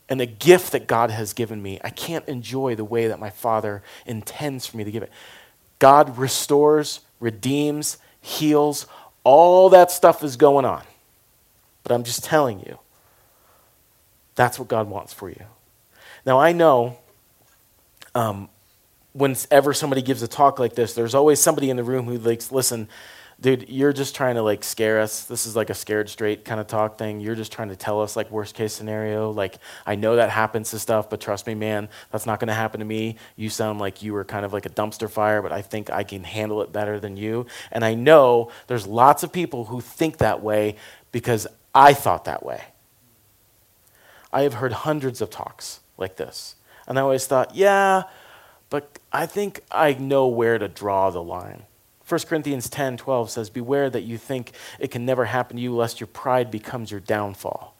[0.08, 3.30] And the gift that God has given me, I can't enjoy the way that my
[3.30, 5.10] Father intends for me to give it.
[5.78, 8.86] God restores, redeems, heals,
[9.24, 10.82] all that stuff is going on.
[11.82, 12.78] But I'm just telling you,
[14.36, 15.42] that's what God wants for you.
[16.24, 16.98] Now, I know
[18.14, 18.48] um,
[19.12, 22.50] whenever somebody gives a talk like this, there's always somebody in the room who like,
[22.52, 22.88] listen,
[23.40, 25.24] dude, you're just trying to like scare us.
[25.24, 27.20] This is like a scared straight kind of talk thing.
[27.20, 29.30] You're just trying to tell us like worst case scenario.
[29.30, 32.54] Like I know that happens to stuff, but trust me, man, that's not going to
[32.54, 33.16] happen to me.
[33.36, 36.02] You sound like you were kind of like a dumpster fire, but I think I
[36.02, 37.46] can handle it better than you.
[37.72, 40.76] And I know there's lots of people who think that way
[41.12, 42.62] because I thought that way.
[44.32, 46.56] I have heard hundreds of talks like this.
[46.86, 48.04] And I always thought, yeah,
[48.70, 51.64] but I think I know where to draw the line.
[52.08, 55.74] 1 Corinthians 10 12 says, Beware that you think it can never happen to you,
[55.74, 57.74] lest your pride becomes your downfall.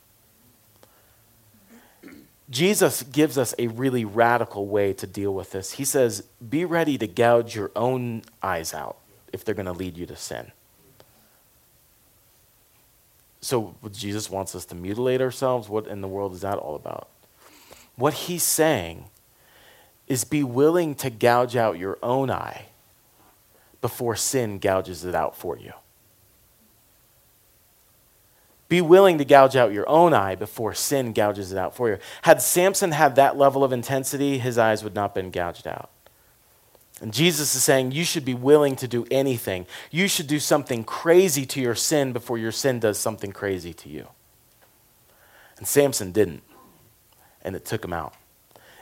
[2.49, 5.73] Jesus gives us a really radical way to deal with this.
[5.73, 8.99] He says, Be ready to gouge your own eyes out
[9.33, 10.53] if they're going to lead you to sin.
[13.47, 15.69] So Jesus wants us to mutilate ourselves.
[15.69, 17.09] What in the world is that all about?
[17.95, 19.05] What he's saying
[20.09, 22.67] is be willing to gouge out your own eye
[23.81, 25.73] before sin gouges it out for you.
[28.69, 31.99] Be willing to gouge out your own eye before sin gouges it out for you.
[32.23, 35.91] Had Samson had that level of intensity, his eyes would not have been gouged out.
[37.01, 39.67] And Jesus is saying you should be willing to do anything.
[39.91, 43.89] You should do something crazy to your sin before your sin does something crazy to
[43.89, 44.09] you.
[45.59, 46.43] And Samson didn't.
[47.43, 48.15] And it took him out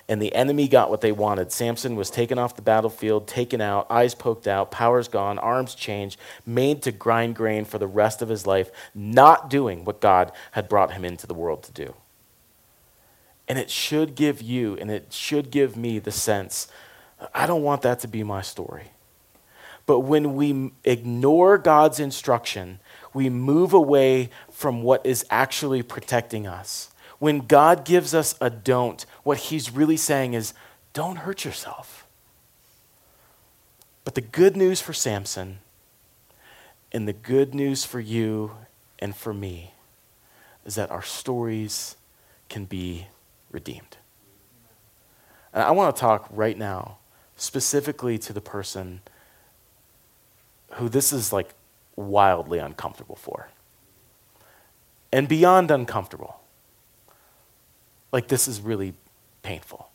[0.08, 1.50] and the enemy got what they wanted.
[1.50, 6.18] Samson was taken off the battlefield, taken out, eyes poked out, powers gone, arms changed,
[6.44, 10.68] made to grind grain for the rest of his life, not doing what God had
[10.68, 11.94] brought him into the world to do.
[13.48, 16.68] And it should give you and it should give me the sense
[17.32, 18.90] I don't want that to be my story.
[19.86, 22.80] But when we ignore God's instruction,
[23.12, 26.90] we move away from what is actually protecting us
[27.24, 30.52] when God gives us a don't, what he's really saying is,
[30.92, 32.06] don't hurt yourself.
[34.04, 35.60] But the good news for Samson
[36.92, 38.52] and the good news for you
[38.98, 39.72] and for me
[40.66, 41.96] is that our stories
[42.48, 43.06] can be
[43.50, 43.96] redeemed.
[45.54, 46.98] And I want to talk right now
[47.36, 49.00] specifically to the person
[50.74, 51.54] who this is like
[51.96, 53.48] wildly uncomfortable for.
[55.12, 56.40] And beyond uncomfortable
[58.14, 58.94] like this is really
[59.42, 59.88] painful.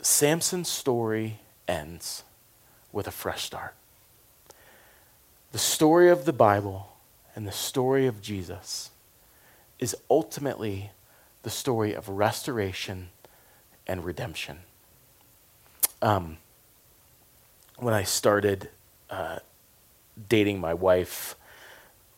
[0.00, 2.22] Samson's story ends
[2.92, 3.74] with a fresh start.
[5.50, 6.92] The story of the Bible
[7.34, 8.90] and the story of Jesus
[9.80, 10.92] is ultimately
[11.42, 13.08] the story of restoration
[13.86, 14.58] and redemption.
[16.02, 16.38] Um,
[17.78, 18.70] when I started
[19.10, 19.38] uh,
[20.28, 21.34] dating my wife,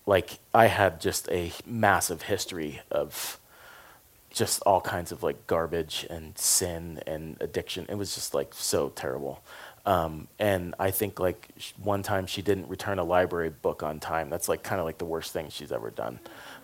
[0.06, 3.38] like I had just a massive history of
[4.30, 7.86] just all kinds of like garbage and sin and addiction.
[7.88, 9.42] It was just like so terrible.
[9.86, 11.48] Um, and I think like
[11.82, 14.28] one time she didn't return a library book on time.
[14.28, 16.18] That's like kind of like the worst thing she's ever done.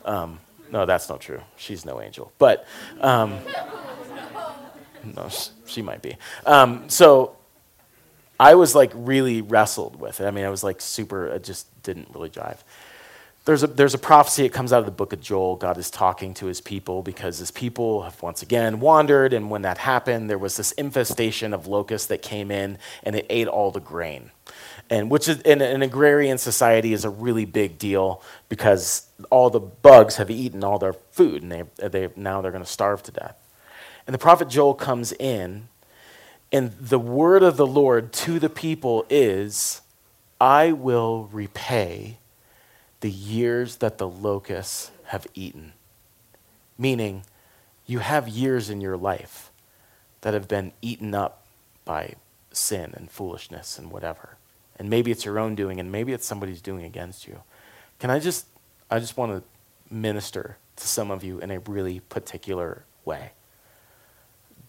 [0.04, 0.40] Um,
[0.70, 1.40] no, that's not true.
[1.56, 2.66] She's no angel, but
[3.00, 3.38] um,
[5.04, 5.28] no,
[5.66, 6.16] she might be.
[6.46, 7.36] Um, so
[8.38, 10.26] I was like really wrestled with it.
[10.26, 11.26] I mean, I was like super.
[11.26, 12.58] It just didn't really jive
[13.44, 15.56] there's a, there's a prophecy, it comes out of the book of Joel.
[15.56, 19.32] God is talking to his people because his people have once again wandered.
[19.32, 23.26] And when that happened, there was this infestation of locusts that came in and it
[23.28, 24.30] ate all the grain.
[24.90, 29.60] And which is, in an agrarian society is a really big deal because all the
[29.60, 33.12] bugs have eaten all their food and they, they, now they're going to starve to
[33.12, 33.41] death.
[34.06, 35.68] And the prophet Joel comes in,
[36.50, 39.80] and the word of the Lord to the people is,
[40.40, 42.18] I will repay
[43.00, 45.72] the years that the locusts have eaten.
[46.76, 47.24] Meaning,
[47.86, 49.50] you have years in your life
[50.22, 51.44] that have been eaten up
[51.84, 52.14] by
[52.52, 54.36] sin and foolishness and whatever.
[54.78, 57.42] And maybe it's your own doing, and maybe it's somebody's doing against you.
[57.98, 58.46] Can I just,
[58.90, 63.32] I just want to minister to some of you in a really particular way.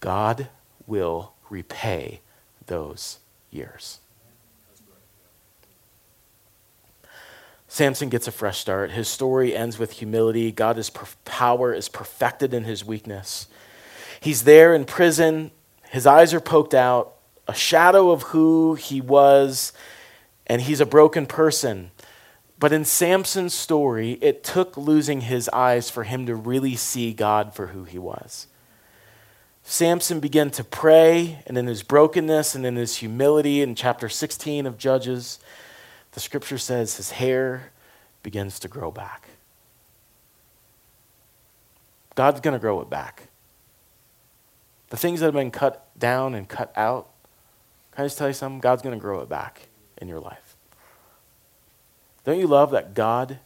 [0.04, 0.49] God
[0.86, 2.20] will repay
[2.66, 4.01] those years.
[7.70, 8.91] Samson gets a fresh start.
[8.91, 10.51] His story ends with humility.
[10.51, 10.91] God's
[11.24, 13.47] power is perfected in his weakness.
[14.20, 15.51] He's there in prison.
[15.89, 17.14] His eyes are poked out,
[17.47, 19.72] a shadow of who he was,
[20.45, 21.91] and he's a broken person.
[22.60, 27.56] But in Samson's story, it took losing his eyes for him to really see God
[27.56, 28.47] for who he was.
[29.64, 34.66] Samson began to pray, and in his brokenness and in his humility, in chapter 16
[34.66, 35.39] of Judges,
[36.11, 37.72] the scripture says his hair
[38.22, 39.30] begins to grow back.
[42.16, 43.30] God's going to grow it back.
[44.89, 47.09] The things that have been cut down and cut out,
[47.93, 48.59] can I just tell you something?
[48.59, 50.55] God's going to grow it back in your life.
[52.26, 53.39] Don't you love that God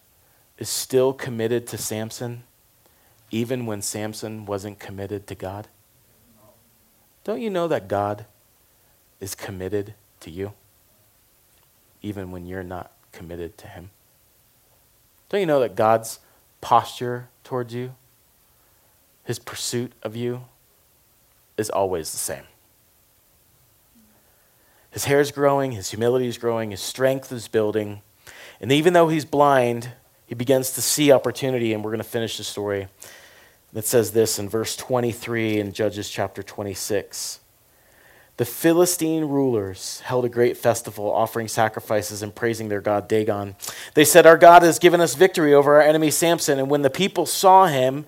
[0.57, 2.43] is still committed to Samson,
[3.32, 5.68] even when Samson wasn't committed to God?
[7.28, 8.25] Don't you know that God
[9.19, 10.53] is committed to you?
[12.01, 13.89] even when you're not committed to Him?
[15.30, 16.19] Don't you know that God's
[16.61, 17.93] posture towards you,
[19.23, 20.43] His pursuit of you,
[21.57, 22.43] is always the same?
[24.91, 28.01] His hair is growing, his humility is growing, his strength is building.
[28.59, 29.91] And even though he's blind,
[30.25, 31.71] he begins to see opportunity.
[31.71, 32.88] And we're going to finish the story.
[33.78, 37.41] That says this in verse 23 in Judges chapter 26
[38.38, 43.55] the Philistine rulers held a great festival, offering sacrifices and praising their god Dagon.
[43.93, 46.57] They said, Our God has given us victory over our enemy Samson.
[46.57, 48.05] And when the people saw him,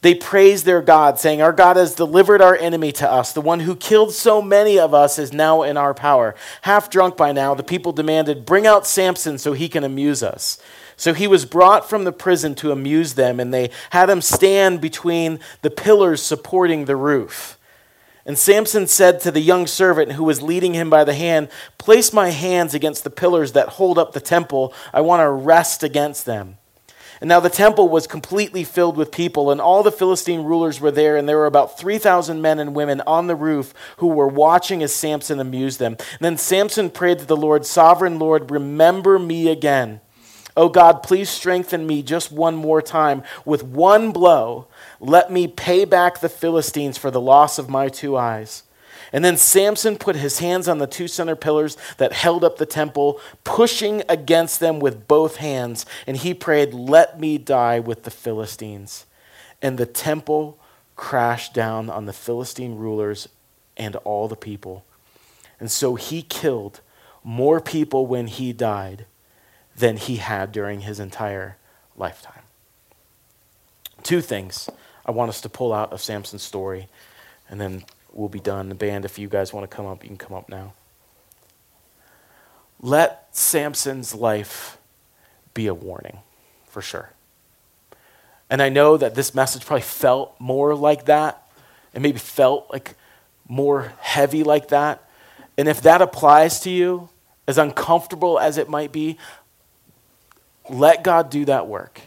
[0.00, 3.32] They praised their God, saying, Our God has delivered our enemy to us.
[3.32, 6.34] The one who killed so many of us is now in our power.
[6.62, 10.58] Half drunk by now, the people demanded, Bring out Samson so he can amuse us.
[10.96, 14.80] So he was brought from the prison to amuse them, and they had him stand
[14.80, 17.58] between the pillars supporting the roof.
[18.26, 22.12] And Samson said to the young servant who was leading him by the hand, Place
[22.12, 24.72] my hands against the pillars that hold up the temple.
[24.94, 26.56] I want to rest against them.
[27.20, 30.90] And now the temple was completely filled with people, and all the Philistine rulers were
[30.90, 34.82] there, and there were about 3,000 men and women on the roof who were watching
[34.82, 35.92] as Samson amused them.
[35.92, 40.00] And then Samson prayed to the Lord, Sovereign Lord, remember me again.
[40.56, 43.24] Oh God, please strengthen me just one more time.
[43.44, 44.68] With one blow,
[45.00, 48.62] let me pay back the Philistines for the loss of my two eyes.
[49.12, 52.66] And then Samson put his hands on the two center pillars that held up the
[52.66, 55.86] temple, pushing against them with both hands.
[56.06, 59.06] And he prayed, Let me die with the Philistines.
[59.60, 60.58] And the temple
[60.96, 63.28] crashed down on the Philistine rulers
[63.76, 64.84] and all the people.
[65.58, 66.80] And so he killed
[67.24, 69.06] more people when he died
[69.76, 71.56] than he had during his entire
[71.96, 72.42] lifetime.
[74.02, 74.68] Two things
[75.06, 76.88] I want us to pull out of Samson's story,
[77.48, 78.68] and then we'll be done.
[78.68, 80.74] The band, if you guys want to come up, you can come up now.
[82.80, 84.78] Let Samson's life
[85.54, 86.18] be a warning,
[86.66, 87.10] for sure.
[88.50, 91.42] And I know that this message probably felt more like that,
[91.94, 92.94] and maybe felt like
[93.48, 95.02] more heavy like that.
[95.56, 97.08] And if that applies to you,
[97.46, 99.18] as uncomfortable as it might be,
[100.68, 102.00] let God do that work.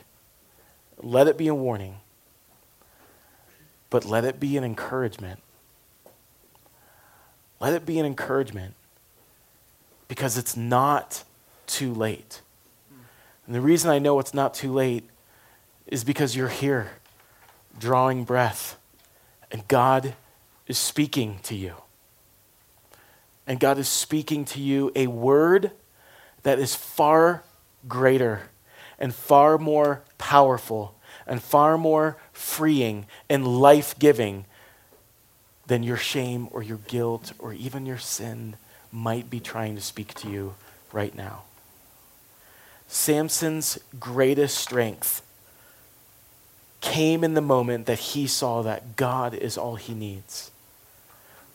[1.02, 1.98] Let it be a warning,
[3.90, 5.40] but let it be an encouragement
[7.60, 8.76] let it be an encouragement
[10.08, 11.24] because it's not
[11.66, 12.42] too late.
[13.46, 15.10] And the reason I know it's not too late
[15.88, 16.92] is because you're here
[17.80, 18.78] drawing breath
[19.52, 20.16] and God
[20.68, 21.76] is speaking to you.
[23.46, 25.72] And God is speaking to you a word
[26.44, 27.44] that is far
[27.88, 28.50] greater
[29.00, 34.46] and far more powerful and far more freeing and life giving
[35.68, 38.56] than your shame or your guilt or even your sin
[38.92, 40.56] might be trying to speak to you
[40.92, 41.44] right now.
[42.88, 45.22] Samson's greatest strength
[46.80, 50.52] came in the moment that he saw that God is all he needs.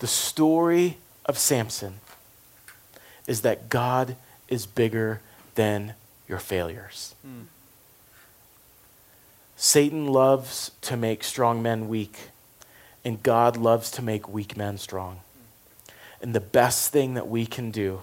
[0.00, 2.00] The story of Samson
[3.26, 4.16] is that God
[4.48, 5.20] is bigger
[5.54, 5.94] than
[6.32, 7.14] your failures.
[7.22, 7.42] Hmm.
[9.54, 12.30] Satan loves to make strong men weak.
[13.04, 15.20] And God loves to make weak men strong.
[16.20, 18.02] And the best thing that we can do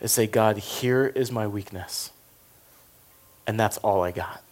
[0.00, 2.10] is say, God, here is my weakness.
[3.46, 4.42] And that's all I got.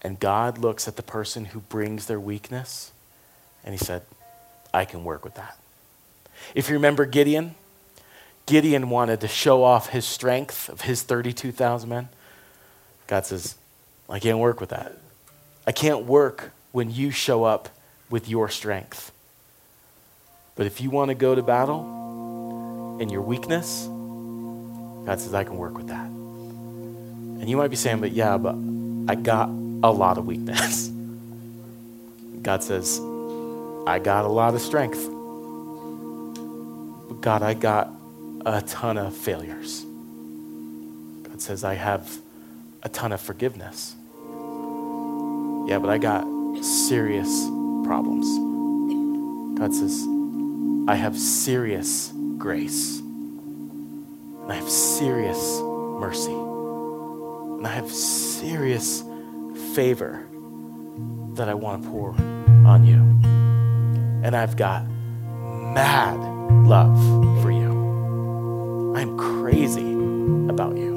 [0.00, 2.92] And God looks at the person who brings their weakness
[3.64, 4.02] and he said,
[4.72, 5.58] I can work with that.
[6.54, 7.54] If you remember Gideon,
[8.46, 12.08] Gideon wanted to show off his strength of his 32,000 men.
[13.06, 13.56] God says,
[14.08, 14.96] I can't work with that.
[15.66, 17.68] I can't work when you show up
[18.08, 19.12] with your strength.
[20.56, 25.56] But if you want to go to battle in your weakness, God says, I can
[25.56, 26.06] work with that.
[26.06, 28.54] And you might be saying, but yeah, but
[29.08, 30.88] I got a lot of weakness.
[32.42, 33.00] God says,
[33.86, 35.02] I got a lot of strength.
[37.08, 37.90] But God, I got
[38.46, 39.84] a ton of failures.
[41.22, 42.18] God says, I have
[42.82, 43.94] a ton of forgiveness.
[45.68, 46.24] Yeah, but I got
[46.64, 47.44] serious
[47.84, 48.26] problems.
[49.58, 50.06] God says,
[50.88, 59.04] I have serious grace, and I have serious mercy, and I have serious
[59.74, 60.26] favor
[61.34, 62.10] that I want to pour
[62.66, 62.96] on you.
[64.24, 66.18] And I've got mad
[66.66, 67.69] love for you.
[68.94, 69.92] I'm crazy
[70.52, 70.90] about you.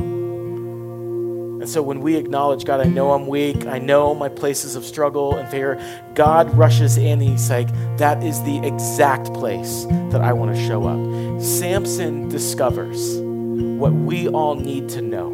[1.61, 4.83] And so when we acknowledge, God, I know I'm weak, I know my places of
[4.83, 5.79] struggle and fear,
[6.13, 10.67] God rushes in and he's like, that is the exact place that I want to
[10.67, 11.41] show up.
[11.41, 15.31] Samson discovers what we all need to know.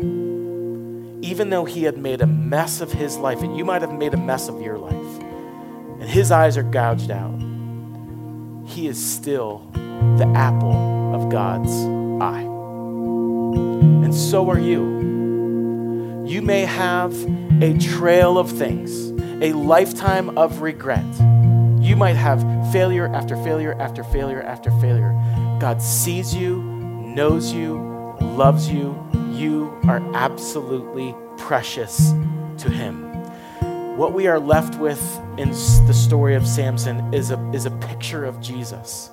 [1.22, 4.14] Even though he had made a mess of his life, and you might have made
[4.14, 4.94] a mess of your life,
[6.00, 7.38] and his eyes are gouged out,
[8.68, 11.72] he is still the apple of God's
[12.22, 12.49] eye.
[14.10, 16.26] And so are you.
[16.26, 17.14] You may have
[17.62, 19.12] a trail of things,
[19.44, 21.06] a lifetime of regret.
[21.80, 22.42] You might have
[22.72, 25.12] failure after failure after failure after failure.
[25.60, 27.78] God sees you, knows you,
[28.20, 28.98] loves you.
[29.30, 32.10] You are absolutely precious
[32.58, 33.06] to Him.
[33.96, 38.26] what we are left with in the story of Samson is a, is a picture
[38.26, 39.12] of Jesus.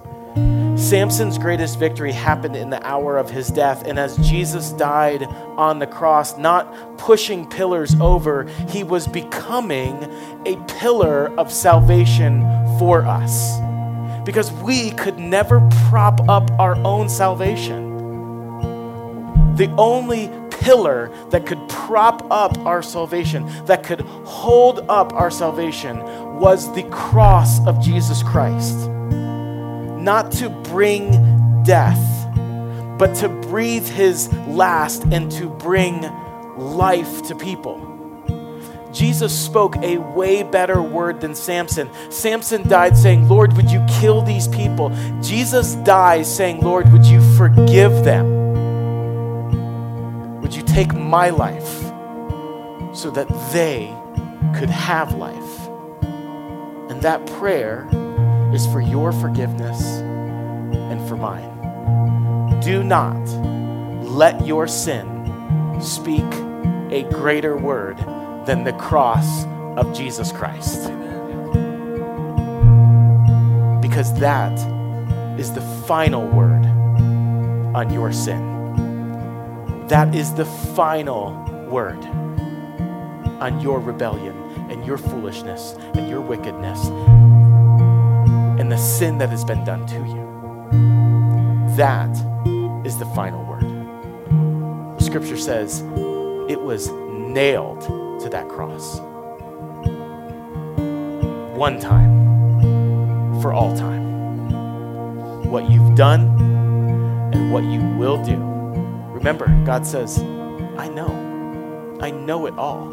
[0.86, 3.82] Samson's greatest victory happened in the hour of his death.
[3.88, 10.04] And as Jesus died on the cross, not pushing pillars over, he was becoming
[10.46, 12.42] a pillar of salvation
[12.78, 13.58] for us.
[14.24, 17.96] Because we could never prop up our own salvation.
[19.56, 25.98] The only pillar that could prop up our salvation, that could hold up our salvation,
[26.38, 28.88] was the cross of Jesus Christ
[30.06, 31.10] not to bring
[31.64, 31.98] death,
[32.96, 36.00] but to breathe his last and to bring
[36.56, 37.82] life to people.
[38.92, 41.90] Jesus spoke a way better word than Samson.
[42.10, 44.90] Samson died saying, Lord, would you kill these people?
[45.22, 48.44] Jesus dies saying, Lord, would you forgive them?
[50.40, 51.82] Would you take my life
[52.94, 53.92] so that they
[54.56, 55.68] could have life?
[56.90, 57.88] And that prayer
[58.56, 61.52] is for your forgiveness and for mine.
[62.62, 63.22] Do not
[64.02, 65.06] let your sin
[65.82, 66.24] speak
[66.90, 67.98] a greater word
[68.46, 69.44] than the cross
[69.76, 70.84] of Jesus Christ.
[73.82, 74.58] Because that
[75.38, 76.64] is the final word
[77.76, 78.40] on your sin.
[79.88, 82.02] That is the final word
[83.38, 84.34] on your rebellion
[84.70, 86.88] and your foolishness and your wickedness
[88.58, 90.26] and the sin that has been done to you.
[91.76, 92.10] That
[92.86, 95.02] is the final word.
[95.02, 95.80] Scripture says
[96.48, 97.82] it was nailed
[98.20, 98.98] to that cross.
[101.56, 102.16] One time,
[103.40, 105.50] for all time.
[105.50, 106.22] What you've done
[107.32, 108.36] and what you will do.
[109.12, 110.18] Remember, God says,
[110.76, 111.98] I know.
[112.00, 112.90] I know it all.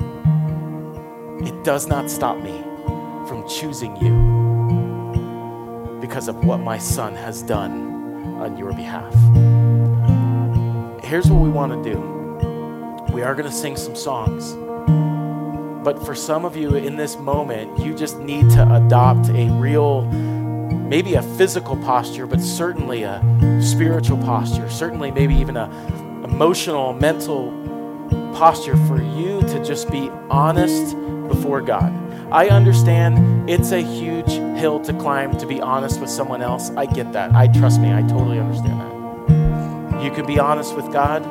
[1.45, 2.61] It does not stop me
[3.27, 4.32] from choosing you
[6.13, 9.11] because of what my son has done on your behalf.
[11.03, 11.99] Here's what we want to do
[13.11, 14.53] we are going to sing some songs.
[15.83, 20.03] But for some of you in this moment, you just need to adopt a real,
[20.03, 23.19] maybe a physical posture, but certainly a
[23.59, 25.65] spiritual posture, certainly maybe even a
[26.23, 27.51] emotional, mental
[28.35, 30.95] posture for you to just be honest
[31.27, 32.02] before God.
[32.33, 36.71] I understand it's a huge hill to climb to be honest with someone else.
[36.71, 37.31] I get that.
[37.35, 40.03] I trust me, I totally understand that.
[40.03, 41.21] You can be honest with God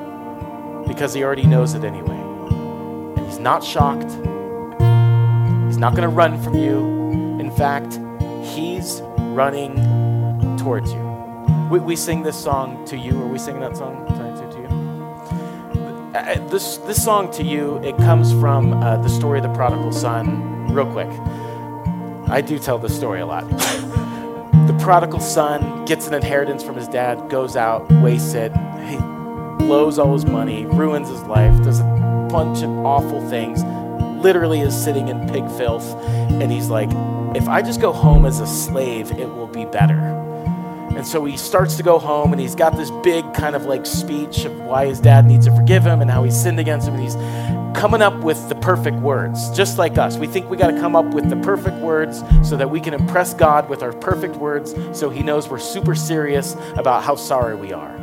[0.87, 2.15] because He already knows it anyway.
[2.15, 4.13] And He's not shocked,
[5.67, 6.79] He's not going to run from you.
[7.41, 7.99] In fact,
[8.55, 9.01] He's
[9.35, 9.75] running
[10.57, 11.03] towards you.
[11.69, 13.21] We, we sing this song to you.
[13.21, 14.07] Are we singing that song?
[16.15, 19.91] Uh, this, this song to you, it comes from uh, the story of the prodigal
[19.91, 21.09] son real quick.
[22.29, 23.49] I do tell this story a lot.
[23.49, 28.53] the prodigal son gets an inheritance from his dad, goes out, wastes it,
[28.87, 28.97] he
[29.65, 33.65] blows all his money, ruins his life, does a bunch of awful things,
[34.23, 35.95] literally is sitting in pig filth,
[36.31, 36.91] and he's like,
[37.35, 39.97] if I just go home as a slave, it will be better.
[40.97, 43.87] And so he starts to go home and he's got this big kind of like
[43.87, 46.95] speech of why his dad needs to forgive him and how he sinned against him.
[46.95, 47.15] And he's
[47.75, 50.17] coming up with the perfect words, just like us.
[50.17, 52.95] We think we got to come up with the perfect words so that we can
[52.95, 57.57] impress God with our perfect words so He knows we're super serious about how sorry
[57.57, 57.97] we are.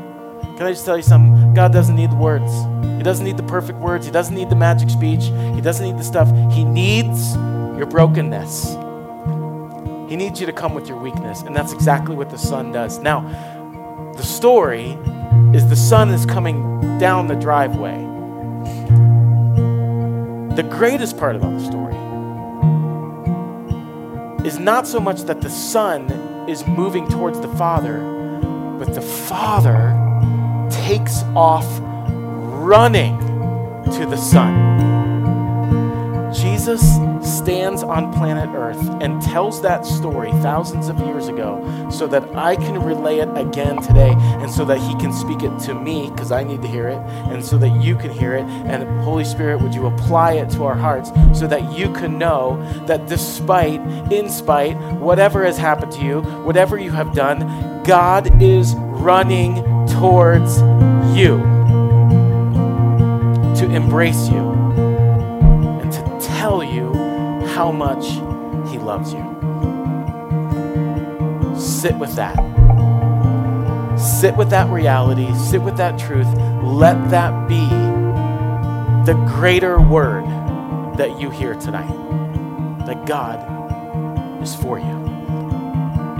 [0.58, 1.54] Can I just tell you something?
[1.54, 2.52] God doesn't need the words.
[2.98, 4.06] He doesn't need the perfect words.
[4.06, 5.24] He doesn't need the magic speech.
[5.56, 6.28] He doesn't need the stuff.
[6.52, 7.36] He needs
[7.78, 8.76] your brokenness.
[10.10, 11.42] He needs you to come with your weakness.
[11.44, 13.00] And that's exactly what the Son does.
[13.00, 13.22] Now,
[14.18, 14.98] the story
[15.54, 18.10] is the Son is coming down the driveway
[20.60, 21.96] the greatest part about the story
[24.46, 26.12] is not so much that the Son
[26.50, 27.98] is moving towards the Father,
[28.78, 29.96] but the Father
[30.70, 31.66] takes off
[32.60, 33.18] running
[33.86, 34.89] to the Son.
[36.60, 36.98] Jesus
[37.38, 42.58] stands on planet Earth and tells that story thousands of years ago so that I
[42.58, 46.34] can relay it again today and so that He can speak it to me because
[46.34, 46.98] I need to hear it
[47.32, 48.44] and so that you can hear it.
[48.44, 52.62] And Holy Spirit, would you apply it to our hearts so that you can know
[52.88, 53.80] that despite,
[54.12, 60.60] in spite, whatever has happened to you, whatever you have done, God is running towards
[61.18, 61.38] you
[63.56, 64.59] to embrace you
[67.60, 68.06] how much
[68.72, 69.20] He loves you.
[71.60, 72.38] Sit with that.
[74.00, 75.28] Sit with that reality.
[75.38, 76.28] Sit with that truth.
[76.64, 77.68] Let that be
[79.06, 80.24] the greater word
[80.96, 81.94] that you hear tonight.
[82.86, 83.38] that God
[84.42, 84.96] is for you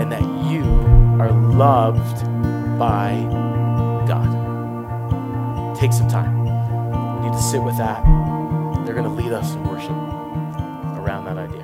[0.02, 0.22] and that
[0.52, 0.66] you
[1.22, 2.22] are loved
[2.78, 3.16] by
[4.06, 5.78] God.
[5.78, 6.44] Take some time.
[7.22, 8.04] We need to sit with that.
[8.86, 10.09] They're going to lead us in worship
[11.10, 11.59] around that idea.